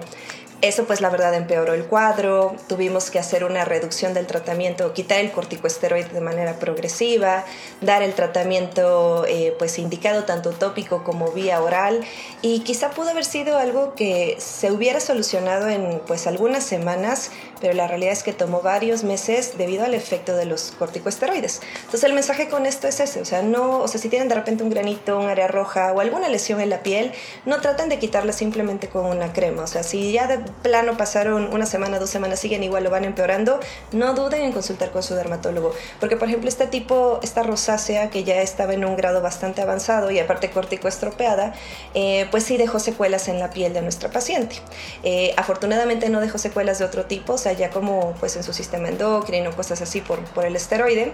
Eso 0.63 0.85
pues 0.85 1.01
la 1.01 1.09
verdad 1.09 1.33
empeoró 1.33 1.73
el 1.73 1.83
cuadro, 1.87 2.55
tuvimos 2.69 3.11
que 3.11 3.19
hacer 3.19 3.43
una 3.43 3.65
reducción 3.65 4.13
del 4.13 4.27
tratamiento, 4.27 4.93
quitar 4.93 5.19
el 5.19 5.29
corticosteroide 5.33 6.07
de 6.07 6.21
manera 6.21 6.57
progresiva, 6.57 7.43
dar 7.81 8.01
el 8.01 8.13
tratamiento 8.13 9.25
eh, 9.27 9.53
pues 9.59 9.77
indicado 9.77 10.23
tanto 10.23 10.51
tópico 10.51 11.03
como 11.03 11.33
vía 11.33 11.61
oral. 11.61 12.05
Y 12.41 12.61
quizá 12.61 12.91
pudo 12.91 13.09
haber 13.09 13.25
sido 13.25 13.57
algo 13.57 13.93
que 13.93 14.37
se 14.39 14.71
hubiera 14.71 15.01
solucionado 15.01 15.67
en 15.67 16.01
pues 16.07 16.27
algunas 16.27 16.63
semanas, 16.63 17.31
pero 17.59 17.73
la 17.73 17.85
realidad 17.85 18.13
es 18.13 18.23
que 18.23 18.31
tomó 18.31 18.61
varios 18.61 19.03
meses 19.03 19.57
debido 19.57 19.83
al 19.83 19.93
efecto 19.93 20.33
de 20.33 20.45
los 20.45 20.71
corticosteroides. 20.79 21.59
Entonces 21.75 22.05
el 22.05 22.13
mensaje 22.13 22.47
con 22.47 22.65
esto 22.65 22.87
es 22.87 23.01
ese, 23.01 23.19
o 23.19 23.25
sea, 23.25 23.41
no, 23.41 23.79
o 23.79 23.87
sea, 23.89 23.99
si 23.99 24.07
tienen 24.07 24.29
de 24.29 24.35
repente 24.35 24.63
un 24.63 24.69
granito, 24.69 25.19
un 25.19 25.27
área 25.27 25.49
roja 25.49 25.91
o 25.91 25.99
alguna 25.99 26.29
lesión 26.29 26.61
en 26.61 26.69
la 26.69 26.83
piel, 26.83 27.11
no 27.45 27.59
traten 27.59 27.89
de 27.89 27.99
quitarla 27.99 28.31
simplemente 28.31 28.87
con 28.87 29.05
una 29.05 29.33
crema, 29.33 29.63
o 29.63 29.67
sea, 29.67 29.83
si 29.83 30.13
ya 30.13 30.27
de, 30.27 30.52
plano 30.61 30.97
pasaron 30.97 31.53
una 31.53 31.65
semana, 31.65 31.99
dos 31.99 32.09
semanas, 32.09 32.39
siguen 32.39 32.63
igual, 32.63 32.83
lo 32.83 32.89
van 32.89 33.05
empeorando, 33.05 33.59
no 33.91 34.13
duden 34.13 34.41
en 34.41 34.51
consultar 34.51 34.91
con 34.91 35.03
su 35.03 35.15
dermatólogo. 35.15 35.73
Porque, 35.99 36.17
por 36.17 36.27
ejemplo, 36.27 36.49
este 36.49 36.67
tipo, 36.67 37.19
esta 37.23 37.43
rosácea 37.43 38.09
que 38.09 38.23
ya 38.23 38.41
estaba 38.41 38.73
en 38.73 38.85
un 38.85 38.95
grado 38.95 39.21
bastante 39.21 39.61
avanzado 39.61 40.11
y 40.11 40.19
aparte 40.19 40.49
córtico 40.49 40.87
estropeada, 40.87 41.53
eh, 41.93 42.27
pues 42.31 42.43
sí 42.43 42.57
dejó 42.57 42.79
secuelas 42.79 43.27
en 43.27 43.39
la 43.39 43.49
piel 43.49 43.73
de 43.73 43.81
nuestra 43.81 44.09
paciente. 44.09 44.57
Eh, 45.03 45.33
afortunadamente 45.37 46.09
no 46.09 46.21
dejó 46.21 46.37
secuelas 46.37 46.79
de 46.79 46.85
otro 46.85 47.05
tipo, 47.05 47.33
o 47.33 47.37
sea, 47.37 47.53
ya 47.53 47.69
como 47.69 48.13
pues 48.19 48.35
en 48.35 48.43
su 48.43 48.53
sistema 48.53 48.89
endocrino, 48.89 49.55
cosas 49.55 49.81
así 49.81 50.01
por, 50.01 50.19
por 50.25 50.45
el 50.45 50.55
esteroide 50.55 51.13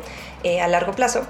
a 0.61 0.67
largo 0.67 0.93
plazo 0.93 1.25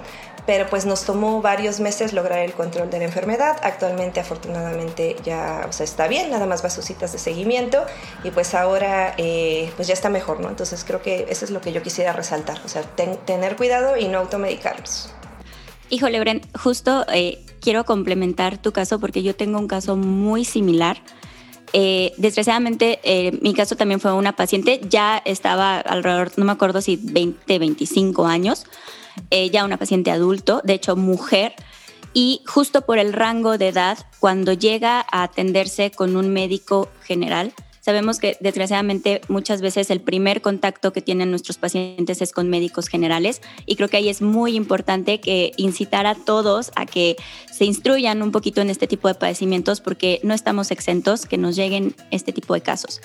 pero 0.49 0.67
pues 0.67 0.87
nos 0.87 1.03
tomó 1.03 1.43
varios 1.43 1.79
meses 1.79 2.11
lograr 2.11 2.39
el 2.39 2.53
control 2.53 2.89
de 2.89 2.97
la 2.97 3.05
enfermedad. 3.05 3.57
Actualmente 3.61 4.19
afortunadamente 4.19 5.15
ya 5.23 5.67
o 5.69 5.71
sea, 5.71 5.83
está 5.83 6.07
bien, 6.07 6.31
nada 6.31 6.47
más 6.47 6.63
va 6.63 6.69
a 6.69 6.71
sus 6.71 6.85
citas 6.85 7.11
de 7.11 7.19
seguimiento 7.19 7.85
y 8.23 8.31
pues 8.31 8.55
ahora 8.55 9.13
eh, 9.17 9.71
pues 9.75 9.87
ya 9.87 9.93
está 9.93 10.09
mejor, 10.09 10.39
¿no? 10.39 10.49
Entonces 10.49 10.83
creo 10.83 11.03
que 11.03 11.27
eso 11.29 11.45
es 11.45 11.51
lo 11.51 11.61
que 11.61 11.71
yo 11.71 11.83
quisiera 11.83 12.13
resaltar, 12.13 12.59
o 12.65 12.67
sea, 12.67 12.81
tener 12.81 13.57
cuidado 13.57 13.95
y 13.95 14.07
no 14.07 14.17
automedicarnos. 14.17 15.11
Híjole, 15.91 16.19
Bren, 16.19 16.41
justo 16.59 17.05
eh, 17.13 17.45
quiero 17.61 17.85
complementar 17.85 18.57
tu 18.57 18.71
caso 18.71 18.99
porque 18.99 19.21
yo 19.21 19.35
tengo 19.35 19.59
un 19.59 19.67
caso 19.67 19.97
muy 19.97 20.45
similar. 20.45 20.97
Eh, 21.73 22.13
desgraciadamente, 22.17 22.99
mi 23.41 23.53
caso 23.53 23.75
también 23.75 23.99
fue 23.99 24.13
una 24.13 24.35
paciente, 24.35 24.81
ya 24.89 25.21
estaba 25.23 25.79
alrededor, 25.79 26.31
no 26.37 26.45
me 26.45 26.51
acuerdo 26.51 26.81
si 26.81 26.99
20, 27.01 27.59
25 27.59 28.25
años, 28.25 28.65
eh, 29.31 29.49
ya 29.49 29.65
una 29.65 29.77
paciente 29.77 30.11
adulto, 30.11 30.61
de 30.63 30.73
hecho 30.73 30.95
mujer, 30.95 31.53
y 32.13 32.41
justo 32.47 32.81
por 32.81 32.97
el 32.97 33.13
rango 33.13 33.57
de 33.57 33.69
edad, 33.69 33.97
cuando 34.19 34.53
llega 34.53 35.05
a 35.11 35.23
atenderse 35.23 35.91
con 35.91 36.15
un 36.15 36.29
médico 36.29 36.89
general, 37.03 37.53
sabemos 37.89 38.19
que 38.19 38.37
desgraciadamente 38.39 39.19
muchas 39.29 39.61
veces 39.61 39.89
el 39.89 39.99
primer 39.99 40.43
contacto 40.43 40.93
que 40.93 41.01
tienen 41.01 41.31
nuestros 41.31 41.57
pacientes 41.57 42.21
es 42.21 42.31
con 42.31 42.47
médicos 42.47 42.87
generales 42.87 43.41
y 43.65 43.77
creo 43.77 43.89
que 43.89 43.97
ahí 43.97 44.09
es 44.09 44.21
muy 44.21 44.55
importante 44.55 45.19
que 45.19 45.53
incitar 45.57 46.05
a 46.05 46.13
todos 46.13 46.71
a 46.75 46.85
que 46.85 47.15
se 47.51 47.65
instruyan 47.65 48.21
un 48.21 48.31
poquito 48.31 48.61
en 48.61 48.69
este 48.69 48.85
tipo 48.85 49.07
de 49.07 49.15
padecimientos 49.15 49.81
porque 49.81 50.19
no 50.21 50.35
estamos 50.35 50.69
exentos 50.69 51.25
que 51.25 51.39
nos 51.39 51.55
lleguen 51.55 51.95
este 52.11 52.31
tipo 52.31 52.53
de 52.53 52.61
casos. 52.61 53.01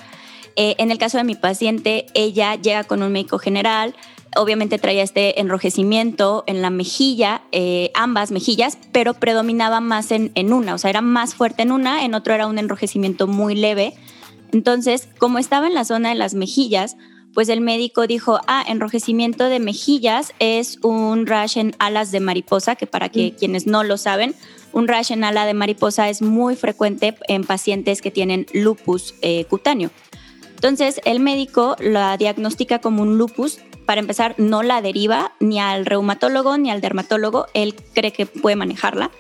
Eh, 0.55 0.75
en 0.77 0.91
el 0.91 0.99
caso 0.99 1.17
de 1.17 1.25
mi 1.25 1.35
paciente, 1.35 2.05
ella 2.13 2.55
llega 2.57 2.85
con 2.85 3.03
un 3.03 3.11
médico 3.11 3.39
general, 3.39 3.95
obviamente 4.37 4.79
traía 4.79 5.03
este 5.03 5.41
enrojecimiento 5.41 6.45
en 6.47 6.61
la 6.61 6.69
mejilla, 6.69 7.41
eh, 7.53 7.91
ambas 7.95 8.33
mejillas, 8.33 8.77
pero 8.93 9.15
predominaba 9.15 9.81
más 9.81 10.11
en, 10.11 10.31
en, 10.35 10.53
una, 10.53 10.75
o 10.75 10.79
sea, 10.79 10.91
era 10.91 11.01
más 11.01 11.35
fuerte 11.35 11.63
en 11.63 11.73
una, 11.73 12.05
en 12.05 12.13
otro 12.13 12.35
era 12.35 12.47
un 12.47 12.59
enrojecimiento 12.59 13.27
muy 13.27 13.55
leve. 13.55 13.95
Entonces, 14.55 15.09
como 15.19 15.39
estaba 15.39 15.67
en 15.67 15.75
la 15.75 15.85
zona 15.85 16.11
de 16.11 16.15
las 16.15 16.35
mejillas, 16.35 16.97
pues 17.35 17.49
el 17.49 17.61
médico 17.61 18.07
dijo, 18.07 18.39
ah, 18.47 18.65
enrojecimiento 18.69 19.47
de 19.47 19.59
mejillas 19.59 20.33
es 20.39 20.79
un 20.83 21.27
rash 21.27 21.59
en 21.59 21.75
alas 21.81 22.13
de 22.13 22.21
mariposa, 22.21 22.77
que 22.77 22.87
para 22.87 23.09
que 23.09 23.33
mm. 23.33 23.37
quienes 23.37 23.67
no 23.67 23.83
lo 23.83 23.97
saben, 23.99 24.33
un 24.73 24.87
rash 24.87 25.11
en 25.11 25.25
ala 25.25 25.45
de 25.45 25.55
mariposa 25.55 26.09
es 26.09 26.23
muy 26.23 26.55
frecuente 26.55 27.17
en 27.27 27.43
pacientes 27.43 28.01
que 28.01 28.13
tienen 28.13 28.47
lupus 28.55 29.17
eh, 29.23 29.45
cutáneo. 29.47 29.91
Entonces, 30.55 31.01
el 31.05 31.19
médico 31.19 31.75
la 31.81 32.17
diagnostica 32.17 32.79
como 32.79 33.03
un 33.03 33.19
lupus 33.19 33.59
para 33.87 34.01
empezar, 34.01 34.37
no 34.39 34.63
la 34.63 34.81
deriva 34.81 35.33
ni 35.41 35.59
al 35.59 35.85
reumatólogo 35.85 36.57
ni 36.59 36.71
al 36.71 36.81
dermatólogo, 36.81 37.47
él 37.55 37.75
cree 37.93 38.13
que 38.13 38.27
puede 38.27 38.55
manejarla. 38.55 39.11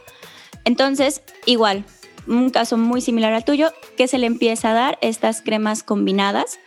Entonces, 0.65 1.23
igual, 1.45 1.85
un 2.27 2.51
caso 2.51 2.77
muy 2.77 3.01
similar 3.01 3.33
al 3.33 3.45
tuyo, 3.45 3.73
que 3.97 4.09
se 4.09 4.19
le 4.19 4.27
empieza 4.27 4.71
a 4.71 4.75
dar 4.75 4.99
estas 5.01 5.43
cremas 5.43 5.83
combinadas, 5.83 6.59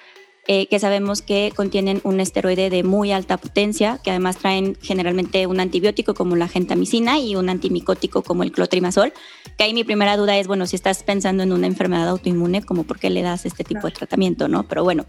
eh, 0.50 0.68
que 0.68 0.80
sabemos 0.80 1.22
que 1.22 1.52
contienen 1.54 2.00
un 2.06 2.22
esteroide 2.22 2.70
de 2.70 2.84
muy 2.84 3.12
alta 3.12 3.36
potencia, 3.36 4.00
que 4.02 4.12
además 4.12 4.38
traen 4.38 4.78
generalmente 4.82 5.46
un 5.46 5.60
antibiótico 5.60 6.14
como 6.14 6.38
la 6.38 6.48
gentamicina 6.48 7.20
y 7.20 7.36
un 7.36 7.50
antimicótico 7.50 8.24
como 8.24 8.44
el 8.44 8.54
clotrimazol. 8.54 9.12
Que 9.58 9.66
ahí 9.66 9.74
mi 9.74 9.84
primera 9.84 10.16
duda 10.16 10.38
es, 10.38 10.48
bueno, 10.48 10.66
si 10.66 10.78
estás 10.78 11.04
pensando 11.04 11.44
en 11.44 11.52
una 11.52 11.68
enfermedad 11.68 12.08
autoinmune, 12.08 12.64
como 12.64 12.86
por 12.86 12.98
qué 12.98 13.10
le 13.10 13.24
das 13.24 13.46
este 13.46 13.66
tipo 13.66 13.88
de 13.88 13.94
tratamiento, 13.94 14.48
¿no? 14.48 14.64
Pero 14.64 14.86
bueno, 14.86 15.06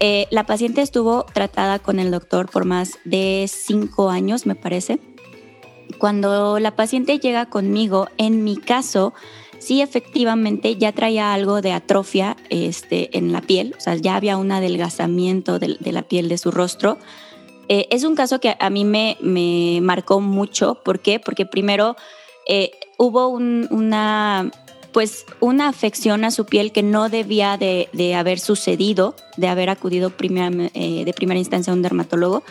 eh, 0.00 0.26
la 0.30 0.46
paciente 0.46 0.80
estuvo 0.80 1.24
tratada 1.24 1.78
con 1.78 1.98
el 1.98 2.10
doctor 2.10 2.50
por 2.50 2.64
más 2.64 2.98
de 3.04 3.46
cinco 3.52 4.08
años, 4.08 4.46
me 4.46 4.54
parece. 4.54 4.98
Cuando 5.98 6.58
la 6.58 6.74
paciente 6.74 7.18
llega 7.18 7.46
conmigo, 7.46 8.08
en 8.16 8.44
mi 8.44 8.56
caso, 8.56 9.12
sí 9.64 9.80
efectivamente 9.80 10.76
ya 10.76 10.92
traía 10.92 11.32
algo 11.32 11.62
de 11.62 11.72
atrofia 11.72 12.36
este, 12.50 13.16
en 13.16 13.32
la 13.32 13.40
piel, 13.40 13.74
o 13.76 13.80
sea, 13.80 13.96
ya 13.96 14.16
había 14.16 14.36
un 14.36 14.52
adelgazamiento 14.52 15.58
de, 15.58 15.78
la 15.80 16.02
piel 16.02 16.28
de 16.28 16.38
su 16.38 16.50
rostro. 16.50 16.98
Eh, 17.68 17.86
es 17.90 18.04
un 18.04 18.14
caso 18.14 18.40
que 18.40 18.56
a 18.58 18.70
mí 18.70 18.84
me, 18.84 19.16
me 19.20 19.80
marcó 19.80 20.20
mucho. 20.20 20.82
¿Por 20.84 21.00
qué? 21.00 21.18
Porque 21.18 21.46
primero 21.46 21.96
eh, 22.46 22.72
hubo 22.98 23.28
una 23.28 24.50
pues 24.92 25.26
una 25.40 25.68
afección 25.68 26.24
a 26.24 26.30
su 26.30 26.46
piel 26.46 26.70
que 26.70 26.84
no 26.84 27.08
debía 27.08 27.58
de, 27.58 28.14
haber 28.14 28.38
sucedido, 28.38 29.16
de 29.36 29.48
haber 29.48 29.68
acudido 29.68 30.12
eh, 30.16 31.02
de 31.04 31.12
primera 31.12 31.40
instancia 31.40 31.72
a 31.72 31.74
un 31.74 31.82
dermatólogo, 31.82 32.44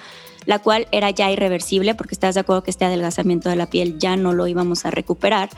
la 0.45 0.59
cual 0.59 0.89
era 0.91 1.09
ya 1.09 1.31
irreversible 1.31 1.95
porque 1.95 2.15
estás 2.15 2.35
de 2.35 2.41
acuerdo 2.41 2.61
que 2.63 2.71
este 2.71 2.83
adelgazamiento 2.83 3.47
de 3.47 3.55
la 3.55 3.69
piel 3.69 3.97
ya 3.97 4.17
no 4.17 4.33
lo 4.33 4.45
íbamos 4.45 4.85
a 4.85 4.91
recuperar. 4.91 5.51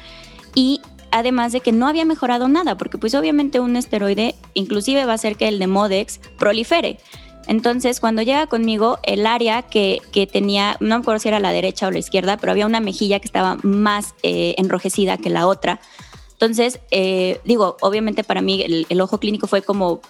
Y 0.53 0.79
además 1.15 1.53
de 1.53 1.62
que 1.62 1.72
no 1.72 1.88
había 1.88 2.03
mejorado 2.03 2.50
nada, 2.50 2.77
porque 2.77 2.98
pues 2.98 3.15
obviamente 3.15 3.62
un 3.62 3.77
esteroide 3.77 4.36
inclusive 4.53 5.05
va 5.05 5.13
a 5.13 5.15
hacer 5.15 5.38
que 5.38 5.48
el 5.48 5.60
Demodex 5.60 6.19
prolifere. 6.38 7.00
Entonces, 7.48 8.01
cuando 8.01 8.22
llega 8.22 8.48
conmigo, 8.48 9.00
el 9.03 9.25
área 9.25 9.62
que, 9.62 10.01
tenía, 10.31 10.75
no 10.81 10.98
me 10.98 11.01
acuerdo 11.01 11.19
si 11.19 11.29
era 11.29 11.39
la 11.39 11.53
derecha 11.53 11.88
o 11.88 11.91
la 11.91 12.00
izquierda, 12.00 12.36
pero 12.38 12.51
había 12.51 12.65
una 12.65 12.81
mejilla 12.81 13.19
que 13.19 13.27
estaba 13.27 13.57
más 13.63 14.13
eh, 14.24 14.55
enrojecida 14.57 15.17
que 15.17 15.29
la 15.29 15.48
otra. 15.48 15.79
Entonces, 16.34 16.81
eh, 16.91 17.39
digo, 17.45 17.77
obviamente 17.79 18.25
para 18.25 18.41
mí 18.41 18.86
el, 18.89 19.01
ojo 19.01 19.19
clínico 19.19 19.48
fue 19.48 19.62
como, 19.62 20.01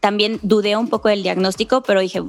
también 0.00 0.38
dudé 0.42 0.76
un 0.76 0.88
poco 0.88 1.10
del 1.10 1.22
diagnóstico, 1.22 1.82
pero 1.82 2.00
dije, 2.00 2.22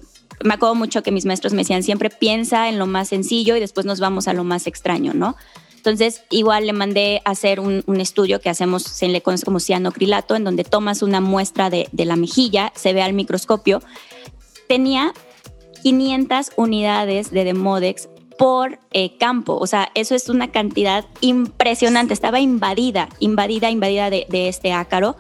me 0.43 0.55
acuerdo 0.55 0.75
mucho 0.75 1.01
que 1.01 1.11
mis 1.11 1.25
maestros 1.25 1.53
me 1.53 1.59
decían, 1.59 1.81
siempre 1.81 2.09
piensa 2.09 2.67
en 2.67 2.77
lo 2.77 2.87
más 2.87 3.07
sencillo 3.07 3.55
y 3.55 3.61
después 3.61 3.85
nos 3.85 4.01
vamos 4.01 4.27
a 4.27 4.33
lo 4.33 4.43
más 4.43 4.67
extraño, 4.67 5.13
¿no? 5.13 5.37
Entonces, 5.77 6.23
igual 6.29 6.65
le 6.65 6.73
mandé 6.73 7.21
a 7.23 7.31
hacer 7.31 7.59
un, 7.59 7.83
estudio 7.99 8.41
que 8.41 8.49
hacemos, 8.49 8.83
se 8.83 9.07
le 9.07 9.21
conoce 9.21 9.45
como 9.45 9.59
cianocrilato, 9.59 10.35
en 10.35 10.43
donde 10.43 10.63
tomas 10.63 11.01
una 11.01 11.21
muestra 11.21 11.69
de, 11.69 11.87
de 11.91 12.05
la 12.05 12.15
mejilla, 12.15 12.73
se 12.75 12.93
ve 12.93 13.01
al 13.01 13.13
microscopio. 13.13 13.81
Tenía 14.67 15.13
500 15.83 16.51
unidades 16.57 17.31
de 17.31 17.45
Demodex 17.45 18.09
por 18.37 18.79
eh, 18.91 19.17
campo. 19.17 19.57
O 19.57 19.67
sea, 19.67 19.89
eso 19.95 20.15
es 20.15 20.29
una 20.29 20.49
cantidad 20.51 21.05
impresionante. 21.21 22.13
Estaba 22.13 22.39
invadida, 22.39 23.09
invadida, 23.19 23.69
invadida 23.69 24.09
de, 24.09 24.25
este 24.29 24.73
ácaro. 24.73 25.15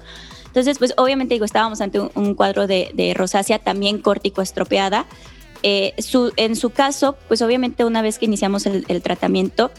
Entonces, 0.45 0.77
pues 0.79 0.93
obviamente 0.97 1.35
digo, 1.35 1.45
estábamos 1.45 1.81
ante 1.81 1.99
un, 1.99 2.33
cuadro 2.35 2.67
de, 2.67 2.91
de, 2.93 3.13
rosácea 3.13 3.59
también 3.59 3.99
córtico 3.99 4.41
estropeada. 4.41 5.05
Eh, 5.63 5.93
en 6.37 6.55
su 6.55 6.69
caso, 6.69 7.17
pues 7.27 7.41
obviamente 7.41 7.85
una 7.85 8.01
vez 8.01 8.19
que 8.19 8.25
iniciamos 8.25 8.65
el, 8.65 9.01
tratamiento, 9.01 9.71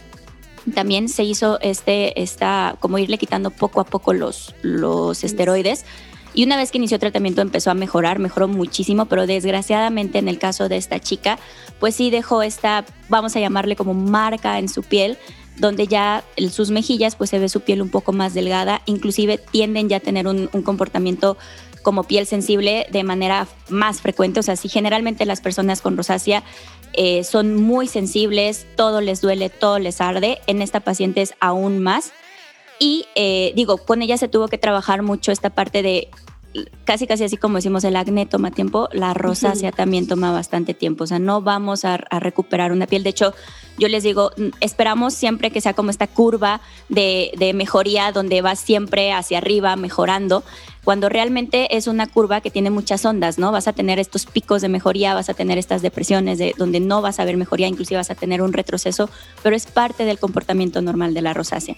también 0.73 1.09
se 1.09 1.23
hizo 1.23 1.59
este, 1.61 2.21
esta, 2.21 2.75
como 2.79 2.97
irle 2.97 3.17
quitando 3.17 3.51
poco 3.51 3.81
a 3.81 3.85
poco 3.85 4.13
los, 4.13 4.55
los 4.61 5.23
esteroides. 5.23 5.85
Y 6.33 6.43
una 6.43 6.57
vez 6.57 6.71
que 6.71 6.77
inició 6.77 6.99
tratamiento 6.99 7.41
empezó 7.41 7.71
a 7.71 7.73
mejorar, 7.73 8.19
mejoró 8.19 8.47
muchísimo, 8.47 9.05
pero 9.05 9.25
desgraciadamente 9.25 10.19
en 10.19 10.27
el 10.27 10.37
caso 10.37 10.69
de 10.69 10.77
esta 10.77 10.99
chica, 10.99 11.39
pues 11.79 11.95
sí 11.95 12.11
dejó 12.11 12.43
esta, 12.43 12.85
vamos 13.09 13.35
a 13.35 13.39
llamarle 13.39 13.75
como 13.75 13.93
marca 13.93 14.59
en 14.59 14.69
su 14.69 14.83
piel, 14.83 15.17
donde 15.57 15.87
ya 15.87 16.23
sus 16.51 16.71
mejillas 16.71 17.15
pues 17.15 17.29
se 17.29 17.39
ve 17.39 17.49
su 17.49 17.61
piel 17.61 17.81
un 17.81 17.89
poco 17.89 18.13
más 18.13 18.33
delgada, 18.33 18.81
inclusive 18.85 19.37
tienden 19.37 19.89
ya 19.89 19.97
a 19.97 19.99
tener 19.99 20.27
un, 20.27 20.47
comportamiento 20.47 21.37
como 21.83 22.03
piel 22.03 22.25
sensible 22.25 22.87
de 22.91 23.03
manera 23.03 23.47
más 23.69 24.01
frecuente. 24.01 24.39
O 24.39 24.43
sea, 24.43 24.55
si 24.55 24.69
generalmente 24.69 25.25
las 25.25 25.41
personas 25.41 25.81
con 25.81 25.97
rosácea 25.97 26.43
eh, 26.93 27.23
son 27.23 27.55
muy 27.55 27.87
sensibles, 27.87 28.65
todo 28.75 29.01
les 29.01 29.21
duele, 29.21 29.49
todo 29.49 29.79
les 29.79 30.01
arde, 30.01 30.39
en 30.47 30.61
esta 30.61 30.79
paciente 30.79 31.21
es 31.21 31.33
aún 31.39 31.79
más. 31.79 32.11
Y 32.79 33.05
eh, 33.15 33.51
digo, 33.55 33.77
con 33.77 34.01
ella 34.01 34.17
se 34.17 34.27
tuvo 34.27 34.47
que 34.47 34.57
trabajar 34.57 35.01
mucho 35.01 35.31
esta 35.31 35.49
parte 35.49 35.81
de 35.81 36.09
casi 36.83 37.05
casi 37.05 37.23
así 37.23 37.37
como 37.37 37.57
decimos 37.57 37.83
el 37.83 37.95
acné 37.95 38.25
toma 38.25 38.51
tiempo, 38.51 38.89
la 38.91 39.13
rosácea 39.13 39.71
también 39.71 40.07
toma 40.07 40.31
bastante 40.31 40.73
tiempo, 40.73 41.03
o 41.03 41.07
sea, 41.07 41.19
no 41.19 41.41
vamos 41.41 41.85
a, 41.85 41.97
recuperar 41.97 42.71
una 42.71 42.87
piel, 42.87 43.03
de 43.03 43.11
hecho 43.11 43.33
yo 43.77 43.87
les 43.87 44.03
digo, 44.03 44.31
esperamos 44.59 45.13
siempre 45.13 45.51
que 45.51 45.61
sea 45.61 45.73
como 45.73 45.89
esta 45.89 46.07
curva 46.07 46.59
de, 46.89 47.31
de, 47.37 47.53
mejoría 47.53 48.11
donde 48.11 48.41
va 48.41 48.55
siempre 48.55 49.13
hacia 49.13 49.37
arriba 49.37 49.75
mejorando, 49.75 50.43
cuando 50.83 51.07
realmente 51.07 51.77
es 51.77 51.87
una 51.87 52.07
curva 52.07 52.41
que 52.41 52.51
tiene 52.51 52.71
muchas 52.71 53.05
ondas, 53.05 53.37
¿no? 53.37 53.51
Vas 53.51 53.67
a 53.67 53.73
tener 53.73 53.99
estos 53.99 54.25
picos 54.25 54.61
de 54.61 54.69
mejoría, 54.69 55.13
vas 55.13 55.29
a 55.29 55.33
tener 55.33 55.57
estas 55.57 55.81
depresiones 55.81 56.39
de, 56.39 56.53
donde 56.57 56.79
no 56.79 57.01
vas 57.01 57.19
a 57.19 57.25
ver 57.25 57.37
mejoría, 57.37 57.67
inclusive 57.67 57.97
vas 57.97 58.11
a 58.11 58.15
tener 58.15 58.41
un 58.41 58.53
retroceso, 58.53 59.09
pero 59.43 59.55
es 59.55 59.65
parte 59.67 60.03
del 60.03 60.19
comportamiento 60.19 60.81
normal 60.81 61.13
de 61.13 61.21
la 61.21 61.33
rosácea. 61.33 61.75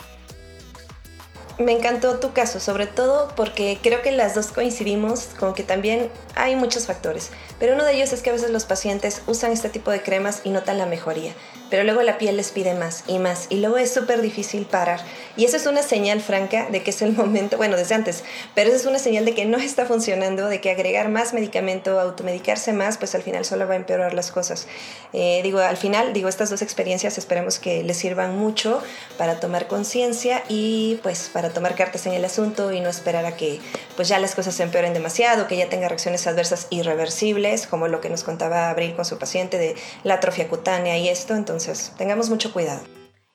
Me 1.62 1.72
encantó 1.72 2.20
tu 2.20 2.34
caso, 2.34 2.60
sobre 2.60 2.88
todo 2.88 3.30
porque 3.36 3.78
creo 3.82 4.02
que 4.02 4.12
las 4.12 4.36
dos 4.36 4.48
coincidimos 4.48 5.30
con 5.40 5.54
que 5.54 5.64
también 5.64 6.10
hay 6.36 6.56
muchos 6.56 6.88
factores, 6.88 7.30
pero 7.60 7.76
uno 7.76 7.84
de 7.84 7.94
ellos 7.94 8.14
es 8.14 8.22
que 8.22 8.30
a 8.30 8.34
veces 8.34 8.50
los 8.50 8.66
pacientes 8.66 9.22
usan 9.28 9.52
este 9.52 9.70
tipo 9.70 9.92
de 9.92 10.02
cremas 10.02 10.42
y 10.44 10.50
notan 10.50 10.78
la 10.78 10.86
mejoría, 10.86 11.34
pero 11.70 11.84
luego 11.84 12.02
la 12.02 12.18
piel 12.18 12.38
les 12.38 12.52
pide 12.52 12.74
más 12.74 13.04
y 13.08 13.20
más 13.20 13.48
y 13.50 13.58
luego 13.58 13.78
es 13.78 13.94
súper 13.94 14.22
difícil 14.22 14.66
parar. 14.66 15.00
Y 15.38 15.46
eso 15.46 15.58
es 15.58 15.66
una 15.66 15.84
señal 15.84 16.22
franca 16.22 16.68
de 16.70 16.84
que 16.84 16.92
es 16.92 17.02
el 17.02 17.14
momento, 17.14 17.58
bueno, 17.58 17.78
desde 17.78 17.96
antes, 17.96 18.24
pero 18.56 18.70
eso 18.70 18.78
es 18.78 18.86
una 18.86 19.00
señal 19.00 19.26
de 19.26 19.34
que 19.34 19.46
no 19.46 19.58
está 19.58 19.86
funcionando, 19.86 20.48
de 20.48 20.62
que 20.62 20.72
agregar 20.72 21.10
más 21.10 21.34
medicamento, 21.34 22.00
automedicarse 22.00 22.74
más, 22.74 22.98
pues 22.98 23.16
al 23.16 23.24
final 23.24 23.46
solo 23.46 23.68
va 23.68 23.74
a 23.74 23.78
empeorar 23.78 24.14
las 24.14 24.32
cosas. 24.32 24.68
Eh, 25.14 25.42
digo, 25.44 25.60
al 25.60 25.78
final, 25.78 26.14
digo, 26.14 26.30
estas 26.30 26.50
dos 26.50 26.62
experiencias 26.62 27.18
esperemos 27.18 27.60
que 27.60 27.84
les 27.84 27.98
sirvan 27.98 28.38
mucho 28.38 28.82
para 29.18 29.40
tomar 29.40 29.68
conciencia 29.68 30.44
y 30.50 31.00
pues 31.04 31.30
para 31.32 31.51
tomar 31.54 31.76
cartas 31.76 32.06
en 32.06 32.14
el 32.14 32.26
asunto 32.26 32.72
y 32.72 32.80
no 32.80 32.90
esperar 32.90 33.26
a 33.26 33.36
que 33.36 33.60
pues 33.96 34.08
ya 34.08 34.20
las 34.20 34.36
cosas 34.36 34.56
se 34.56 34.64
empeoren 34.64 34.94
demasiado, 34.94 35.48
que 35.48 35.58
ya 35.58 35.70
tenga 35.70 35.88
reacciones 35.88 36.28
adversas 36.28 36.68
irreversibles, 36.70 37.68
como 37.68 37.88
lo 37.88 38.02
que 38.02 38.10
nos 38.10 38.24
contaba 38.24 38.70
Abril 38.70 38.96
con 38.96 39.06
su 39.06 39.18
paciente 39.18 39.58
de 39.58 39.76
la 40.04 40.16
atrofia 40.16 40.48
cutánea 40.48 40.98
y 40.98 41.10
esto, 41.10 41.36
entonces 41.36 41.94
tengamos 41.98 42.30
mucho 42.30 42.52
cuidado 42.54 42.82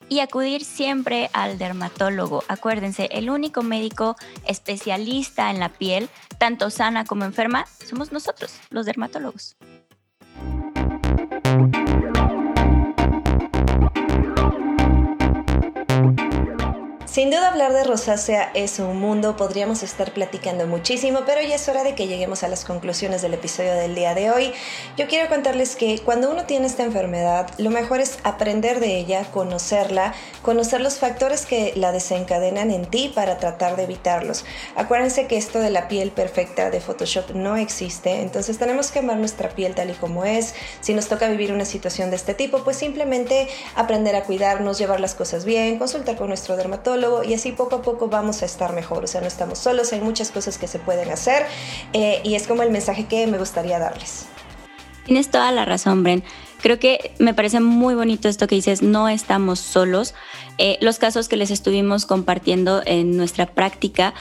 y 0.09 0.19
acudir 0.19 0.63
siempre 0.63 1.29
al 1.33 1.57
dermatólogo. 1.57 2.43
Acuérdense, 2.47 3.09
el 3.11 3.29
único 3.29 3.63
médico 3.63 4.15
especialista 4.45 5.49
en 5.49 5.59
la 5.59 5.69
piel, 5.69 6.09
tanto 6.37 6.69
sana 6.69 7.05
como 7.05 7.25
enferma, 7.25 7.65
somos 7.85 8.11
nosotros, 8.11 8.53
los 8.69 8.85
dermatólogos. 8.85 9.57
Sin 17.17 17.31
duda 17.31 17.47
hablar 17.47 17.73
de 17.73 17.83
rosácea 17.83 18.51
es 18.53 18.77
un 18.77 18.99
mundo, 18.99 19.37
podríamos 19.37 19.81
estar 19.81 20.13
platicando 20.13 20.67
muchísimo, 20.67 21.21
pero 21.25 21.41
ya 21.41 21.55
es 21.55 21.67
hora 21.67 21.83
de 21.83 21.95
que 21.95 22.05
lleguemos 22.05 22.43
a 22.43 22.47
las 22.47 22.63
conclusiones 22.63 23.23
del 23.23 23.33
episodio 23.33 23.73
del 23.73 23.95
día 23.95 24.13
de 24.13 24.29
hoy. 24.29 24.53
Yo 24.97 25.07
quiero 25.07 25.27
contarles 25.27 25.75
que 25.75 25.97
cuando 25.97 26.29
uno 26.29 26.43
tiene 26.43 26.67
esta 26.67 26.83
enfermedad, 26.83 27.49
lo 27.57 27.71
mejor 27.71 28.01
es 28.01 28.19
aprender 28.23 28.79
de 28.79 28.99
ella, 28.99 29.25
conocerla, 29.31 30.13
conocer 30.43 30.79
los 30.79 30.99
factores 30.99 31.47
que 31.47 31.73
la 31.75 31.91
desencadenan 31.91 32.69
en 32.69 32.85
ti 32.85 33.11
para 33.15 33.39
tratar 33.39 33.77
de 33.77 33.85
evitarlos. 33.85 34.45
Acuérdense 34.75 35.25
que 35.25 35.37
esto 35.37 35.57
de 35.57 35.71
la 35.71 35.87
piel 35.87 36.11
perfecta 36.11 36.69
de 36.69 36.81
Photoshop 36.81 37.31
no 37.31 37.57
existe, 37.57 38.21
entonces 38.21 38.59
tenemos 38.59 38.91
que 38.91 38.99
amar 38.99 39.17
nuestra 39.17 39.49
piel 39.49 39.73
tal 39.73 39.89
y 39.89 39.93
como 39.93 40.23
es. 40.23 40.53
Si 40.81 40.93
nos 40.93 41.07
toca 41.07 41.27
vivir 41.29 41.51
una 41.51 41.65
situación 41.65 42.11
de 42.11 42.15
este 42.15 42.35
tipo, 42.35 42.63
pues 42.63 42.77
simplemente 42.77 43.47
aprender 43.73 44.15
a 44.15 44.21
cuidarnos, 44.21 44.77
llevar 44.77 44.99
las 44.99 45.15
cosas 45.15 45.45
bien, 45.45 45.79
consultar 45.79 46.15
con 46.15 46.27
nuestro 46.27 46.55
dermatólogo, 46.55 47.06
y 47.23 47.33
así 47.33 47.51
poco 47.51 47.77
a 47.77 47.81
poco 47.81 48.07
vamos 48.07 48.41
a 48.41 48.45
estar 48.45 48.73
mejor. 48.73 49.03
O 49.03 49.07
sea, 49.07 49.21
no 49.21 49.27
estamos 49.27 49.59
solos, 49.59 49.93
hay 49.93 50.01
muchas 50.01 50.31
cosas 50.31 50.57
que 50.57 50.67
se 50.67 50.79
pueden 50.79 51.09
hacer 51.11 51.45
eh, 51.93 52.21
y 52.23 52.35
es 52.35 52.47
como 52.47 52.63
el 52.63 52.71
mensaje 52.71 53.05
que 53.05 53.27
me 53.27 53.37
gustaría 53.37 53.79
darles. 53.79 54.25
Tienes 55.05 55.31
toda 55.31 55.51
la 55.53 55.63
razón, 55.63 56.03
Bren. 56.03 56.23
Creo 56.61 56.79
que 56.79 57.13
me 57.19 57.33
parece 57.33 57.61
muy 57.61 57.95
bonito 57.95 58.27
esto 58.27 58.47
que 58.47 58.55
dices, 58.55 58.81
no 58.81 59.07
estamos 59.07 59.59
solos. 59.59 60.15
Eh, 60.57 60.77
los 60.81 60.99
casos 60.99 61.29
que 61.29 61.37
les 61.37 61.51
estuvimos 61.51 62.05
compartiendo 62.05 62.81
en 62.85 63.15
nuestra 63.15 63.45
práctica, 63.45 64.13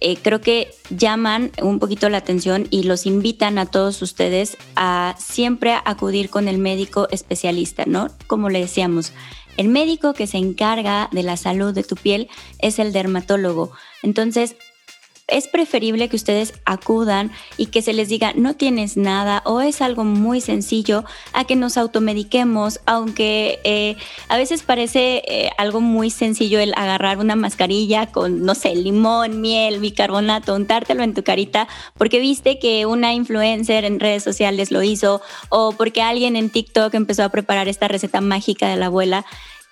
eh, 0.00 0.18
creo 0.20 0.42
que 0.42 0.74
llaman 0.90 1.50
un 1.62 1.78
poquito 1.78 2.10
la 2.10 2.18
atención 2.18 2.66
y 2.68 2.82
los 2.82 3.06
invitan 3.06 3.58
a 3.58 3.64
todos 3.64 4.02
ustedes 4.02 4.58
a 4.76 5.14
siempre 5.18 5.76
acudir 5.84 6.28
con 6.28 6.48
el 6.48 6.58
médico 6.58 7.08
especialista, 7.10 7.84
¿no? 7.86 8.08
Como 8.26 8.50
le 8.50 8.60
decíamos, 8.60 9.12
el 9.56 9.68
médico 9.68 10.14
que 10.14 10.26
se 10.26 10.38
encarga 10.38 11.08
de 11.12 11.22
la 11.22 11.36
salud 11.36 11.74
de 11.74 11.84
tu 11.84 11.96
piel 11.96 12.28
es 12.58 12.78
el 12.78 12.92
dermatólogo. 12.92 13.72
Entonces, 14.02 14.56
es 15.26 15.48
preferible 15.48 16.08
que 16.08 16.16
ustedes 16.16 16.52
acudan 16.66 17.32
y 17.56 17.66
que 17.66 17.80
se 17.80 17.94
les 17.94 18.08
diga 18.08 18.32
no 18.34 18.54
tienes 18.54 18.96
nada 18.96 19.42
o 19.46 19.60
es 19.62 19.80
algo 19.80 20.04
muy 20.04 20.40
sencillo 20.40 21.04
a 21.32 21.44
que 21.44 21.56
nos 21.56 21.78
automediquemos, 21.78 22.80
aunque 22.84 23.58
eh, 23.64 23.96
a 24.28 24.36
veces 24.36 24.62
parece 24.62 25.22
eh, 25.26 25.50
algo 25.56 25.80
muy 25.80 26.10
sencillo 26.10 26.60
el 26.60 26.74
agarrar 26.76 27.18
una 27.18 27.36
mascarilla 27.36 28.06
con, 28.06 28.44
no 28.44 28.54
sé, 28.54 28.74
limón, 28.74 29.40
miel, 29.40 29.80
bicarbonato, 29.80 30.54
untártelo 30.54 31.02
en 31.02 31.14
tu 31.14 31.24
carita 31.24 31.68
porque 31.96 32.20
viste 32.20 32.58
que 32.58 32.84
una 32.84 33.14
influencer 33.14 33.84
en 33.84 34.00
redes 34.00 34.22
sociales 34.22 34.70
lo 34.70 34.82
hizo 34.82 35.22
o 35.48 35.72
porque 35.72 36.02
alguien 36.02 36.36
en 36.36 36.50
TikTok 36.50 36.92
empezó 36.94 37.24
a 37.24 37.30
preparar 37.30 37.68
esta 37.68 37.88
receta 37.88 38.20
mágica 38.20 38.68
de 38.68 38.76
la 38.76 38.86
abuela. 38.86 39.24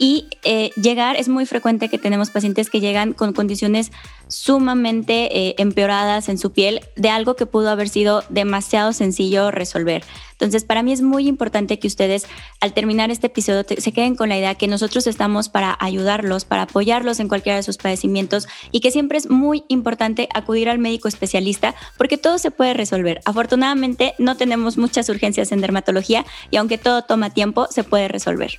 Y 0.03 0.27
eh, 0.43 0.73
llegar, 0.75 1.15
es 1.15 1.29
muy 1.29 1.47
frecuente 1.47 1.89
que 1.89 1.97
tenemos 1.97 2.31
pacientes 2.31 2.69
que 2.71 2.81
llegan 2.81 3.13
con 3.13 3.33
condiciones 3.33 3.93
sumamente 4.27 5.29
eh, 5.39 5.55
empeoradas 5.59 6.29
en 6.29 6.39
su 6.39 6.51
piel 6.51 6.81
de 6.97 7.09
algo 7.09 7.37
que 7.37 7.47
pudo 7.47 7.71
haber 7.71 7.89
sido 7.89 8.25
demasiado 8.29 8.93
sencillo 8.93 9.53
resolver. 9.53 10.03
Entonces, 10.33 10.65
para 10.65 10.83
mí 10.83 10.93
es 10.93 11.03
muy 11.03 11.29
importante 11.29 11.79
que 11.79 11.87
ustedes 11.87 12.27
al 12.61 12.73
terminar 12.73 13.13
este 13.13 13.29
episodio 13.29 13.65
se 13.79 13.93
queden 13.93 14.17
con 14.17 14.29
la 14.29 14.37
idea 14.37 14.57
que 14.57 14.67
nosotros 14.67 15.07
estamos 15.07 15.49
para 15.49 15.79
ayudarlos, 15.79 16.45
para 16.45 16.63
apoyarlos 16.63 17.21
en 17.21 17.29
cualquiera 17.29 17.55
de 17.55 17.63
sus 17.63 17.77
padecimientos 17.77 18.49
y 18.73 18.81
que 18.81 18.91
siempre 18.91 19.19
es 19.19 19.31
muy 19.31 19.63
importante 19.69 20.29
acudir 20.35 20.69
al 20.69 20.81
médico 20.81 21.07
especialista 21.07 21.77
porque 21.97 22.19
todo 22.19 22.39
se 22.39 22.51
puede 22.51 22.75
resolver. 22.75 23.21
Afortunadamente, 23.25 24.15
no 24.19 24.37
tenemos 24.37 24.79
muchas 24.79 25.09
urgencias 25.09 25.53
en 25.53 25.61
dermatología 25.61 26.27
y 26.51 26.57
aunque 26.57 26.77
todo 26.77 27.03
toma 27.03 27.31
tiempo, 27.31 27.69
se 27.71 27.85
puede 27.85 28.09
resolver. 28.09 28.59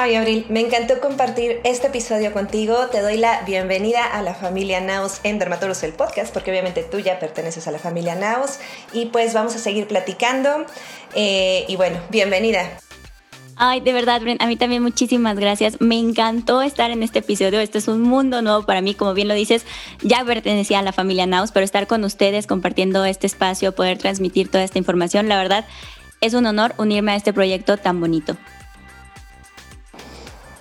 Ay, 0.00 0.14
Abril, 0.14 0.46
me 0.48 0.60
encantó 0.60 1.00
compartir 1.00 1.60
este 1.64 1.88
episodio 1.88 2.32
contigo. 2.32 2.86
Te 2.86 3.00
doy 3.00 3.16
la 3.16 3.42
bienvenida 3.42 4.04
a 4.04 4.22
la 4.22 4.32
familia 4.32 4.80
Naos 4.80 5.18
en 5.24 5.40
Dermatólogos 5.40 5.82
el 5.82 5.92
podcast, 5.92 6.32
porque 6.32 6.52
obviamente 6.52 6.84
tú 6.84 7.00
ya 7.00 7.18
perteneces 7.18 7.66
a 7.66 7.72
la 7.72 7.80
familia 7.80 8.14
Naos. 8.14 8.60
Y 8.92 9.06
pues 9.06 9.34
vamos 9.34 9.56
a 9.56 9.58
seguir 9.58 9.88
platicando. 9.88 10.64
Eh, 11.16 11.64
y 11.66 11.74
bueno, 11.74 11.98
bienvenida. 12.10 12.78
Ay, 13.56 13.80
de 13.80 13.92
verdad, 13.92 14.20
Bren, 14.20 14.40
a 14.40 14.46
mí 14.46 14.54
también 14.54 14.84
muchísimas 14.84 15.36
gracias. 15.36 15.80
Me 15.80 15.98
encantó 15.98 16.62
estar 16.62 16.92
en 16.92 17.02
este 17.02 17.18
episodio. 17.18 17.58
Este 17.58 17.78
es 17.78 17.88
un 17.88 18.02
mundo 18.02 18.40
nuevo 18.40 18.62
para 18.62 18.80
mí, 18.80 18.94
como 18.94 19.14
bien 19.14 19.26
lo 19.26 19.34
dices. 19.34 19.66
Ya 20.02 20.24
pertenecía 20.24 20.78
a 20.78 20.82
la 20.82 20.92
familia 20.92 21.26
Naos, 21.26 21.50
pero 21.50 21.64
estar 21.64 21.88
con 21.88 22.04
ustedes 22.04 22.46
compartiendo 22.46 23.04
este 23.04 23.26
espacio, 23.26 23.74
poder 23.74 23.98
transmitir 23.98 24.48
toda 24.48 24.62
esta 24.62 24.78
información, 24.78 25.28
la 25.28 25.38
verdad, 25.38 25.66
es 26.20 26.34
un 26.34 26.46
honor 26.46 26.72
unirme 26.78 27.10
a 27.10 27.16
este 27.16 27.32
proyecto 27.32 27.78
tan 27.78 28.00
bonito. 28.00 28.36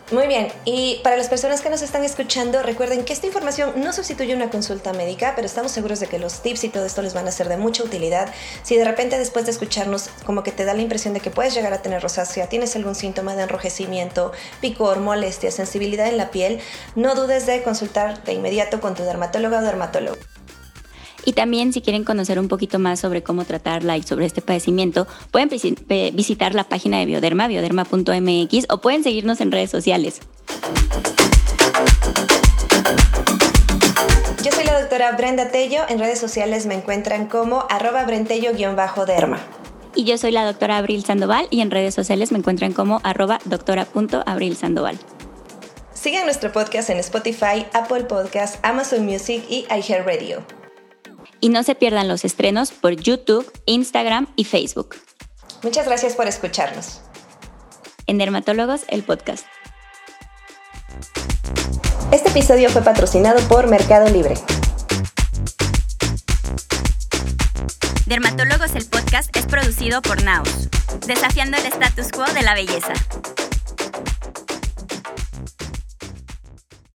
Muy 0.10 0.28
bien, 0.28 0.48
y 0.64 1.02
para 1.04 1.18
las 1.18 1.28
personas 1.28 1.60
que 1.60 1.70
nos 1.70 1.82
están 1.82 2.06
escuchando, 2.06 2.64
recuerden 2.64 3.04
que 3.04 3.12
esta 3.12 3.28
información 3.28 3.74
no 3.76 3.92
sustituye 3.92 4.34
una 4.34 4.50
consulta 4.50 4.94
médica, 4.94 5.34
pero 5.36 5.46
estamos 5.46 5.74
seguros 5.74 6.00
de 6.00 6.08
que 6.08 6.18
los 6.18 6.42
tips 6.42 6.64
y 6.64 6.70
todo 6.70 6.86
esto 6.86 7.02
les 7.02 7.14
van 7.14 7.28
a 7.28 7.32
ser 7.32 7.50
de 7.50 7.58
mucha 7.58 7.84
utilidad. 7.84 8.34
Si 8.64 8.78
de 8.78 8.86
repente 8.86 9.20
después 9.20 9.44
de 9.44 9.52
escucharnos 9.52 10.10
como 10.26 10.44
que 10.44 10.54
te 10.54 10.64
da 10.64 10.74
la 10.74 10.82
impresión 10.82 11.14
de 11.14 11.20
que 11.20 11.30
puedes 11.30 11.54
llegar 11.54 11.74
a 11.74 11.82
tener 11.82 12.02
rosácea, 12.02 12.48
tienes 12.48 12.74
algún 12.78 12.96
síntoma 12.96 13.36
de 13.36 13.44
enrojecimiento, 13.44 14.32
picor, 14.62 15.02
molestia, 15.02 15.52
sensibilidad 15.52 16.08
en 16.08 16.16
la 16.16 16.32
piel, 16.32 16.62
no 16.96 17.14
dudes 17.14 17.46
de 17.46 17.62
consultar 17.62 18.24
de 18.24 18.32
inmediato 18.32 18.80
con 18.80 18.96
tu 18.96 19.04
dermatóloga 19.04 19.60
o 19.60 19.64
dermatólogo. 19.64 20.37
Y 21.28 21.34
también 21.34 21.74
si 21.74 21.82
quieren 21.82 22.06
conocer 22.06 22.40
un 22.40 22.48
poquito 22.48 22.80
más 22.80 23.02
sobre 23.02 23.22
cómo 23.22 23.44
tratarla 23.44 23.98
y 23.98 24.04
sobre 24.04 24.26
este 24.26 24.42
padecimiento, 24.42 25.08
pueden 25.30 25.50
visitar 25.50 26.56
la 26.56 26.64
página 26.64 27.00
de 27.00 27.06
Bioderma, 27.06 27.50
bioderma.mx 27.50 28.66
o 28.70 28.78
pueden 28.80 29.04
seguirnos 29.04 29.42
en 29.42 29.52
redes 29.52 29.70
sociales. 29.70 30.22
Yo 34.42 34.52
soy 34.54 34.64
la 34.64 34.80
doctora 34.80 35.12
Brenda 35.18 35.52
Tello, 35.52 35.82
en 35.90 36.00
redes 36.00 36.18
sociales 36.18 36.66
me 36.66 36.76
encuentran 36.76 37.28
como 37.28 37.66
arroba 37.70 38.06
brentello-derma. 38.06 39.42
Y 39.96 40.06
yo 40.06 40.18
soy 40.18 40.32
la 40.32 40.46
doctora 40.46 40.78
Abril 40.78 41.04
Sandoval 41.04 41.48
y 41.50 41.60
en 41.60 41.72
redes 41.72 41.94
sociales 41.94 42.32
me 42.32 42.38
encuentran 42.38 42.72
como 42.72 43.02
arroba 43.04 43.40
doctora.abrilsandoval. 43.44 44.98
Sigan 45.94 46.24
nuestro 46.24 46.54
podcast 46.54 46.90
en 46.90 47.00
Spotify, 47.00 47.66
Apple 47.74 48.06
Podcasts, 48.06 48.60
Amazon 48.64 49.06
Music 49.06 49.44
y 49.50 49.66
iHeartRadio 49.70 50.46
y 51.40 51.50
no 51.50 51.64
se 51.64 51.76
pierdan 51.76 52.08
los 52.08 52.26
estrenos 52.26 52.72
por 52.72 52.96
YouTube, 52.96 53.52
Instagram 53.66 54.28
y 54.36 54.46
Facebook. 54.46 54.96
Muchas 55.64 55.86
gracias 55.86 56.16
por 56.16 56.28
escucharnos. 56.28 57.02
En 58.06 58.18
Dermatólogos, 58.18 58.82
el 58.88 59.04
podcast. 59.04 59.46
Este 62.12 62.30
episodio 62.30 62.70
fue 62.70 62.82
patrocinado 62.82 63.40
por 63.48 63.68
Mercado 63.68 64.10
Libre. 64.10 64.36
Dermatólogos, 68.06 68.76
el 68.76 68.86
podcast 68.86 69.36
es 69.36 69.46
producido 69.46 70.02
por 70.02 70.24
Naos, 70.24 70.70
desafiando 71.06 71.58
el 71.58 71.66
status 71.66 72.12
quo 72.14 72.24
de 72.34 72.42
la 72.42 72.54
belleza. 72.54 72.94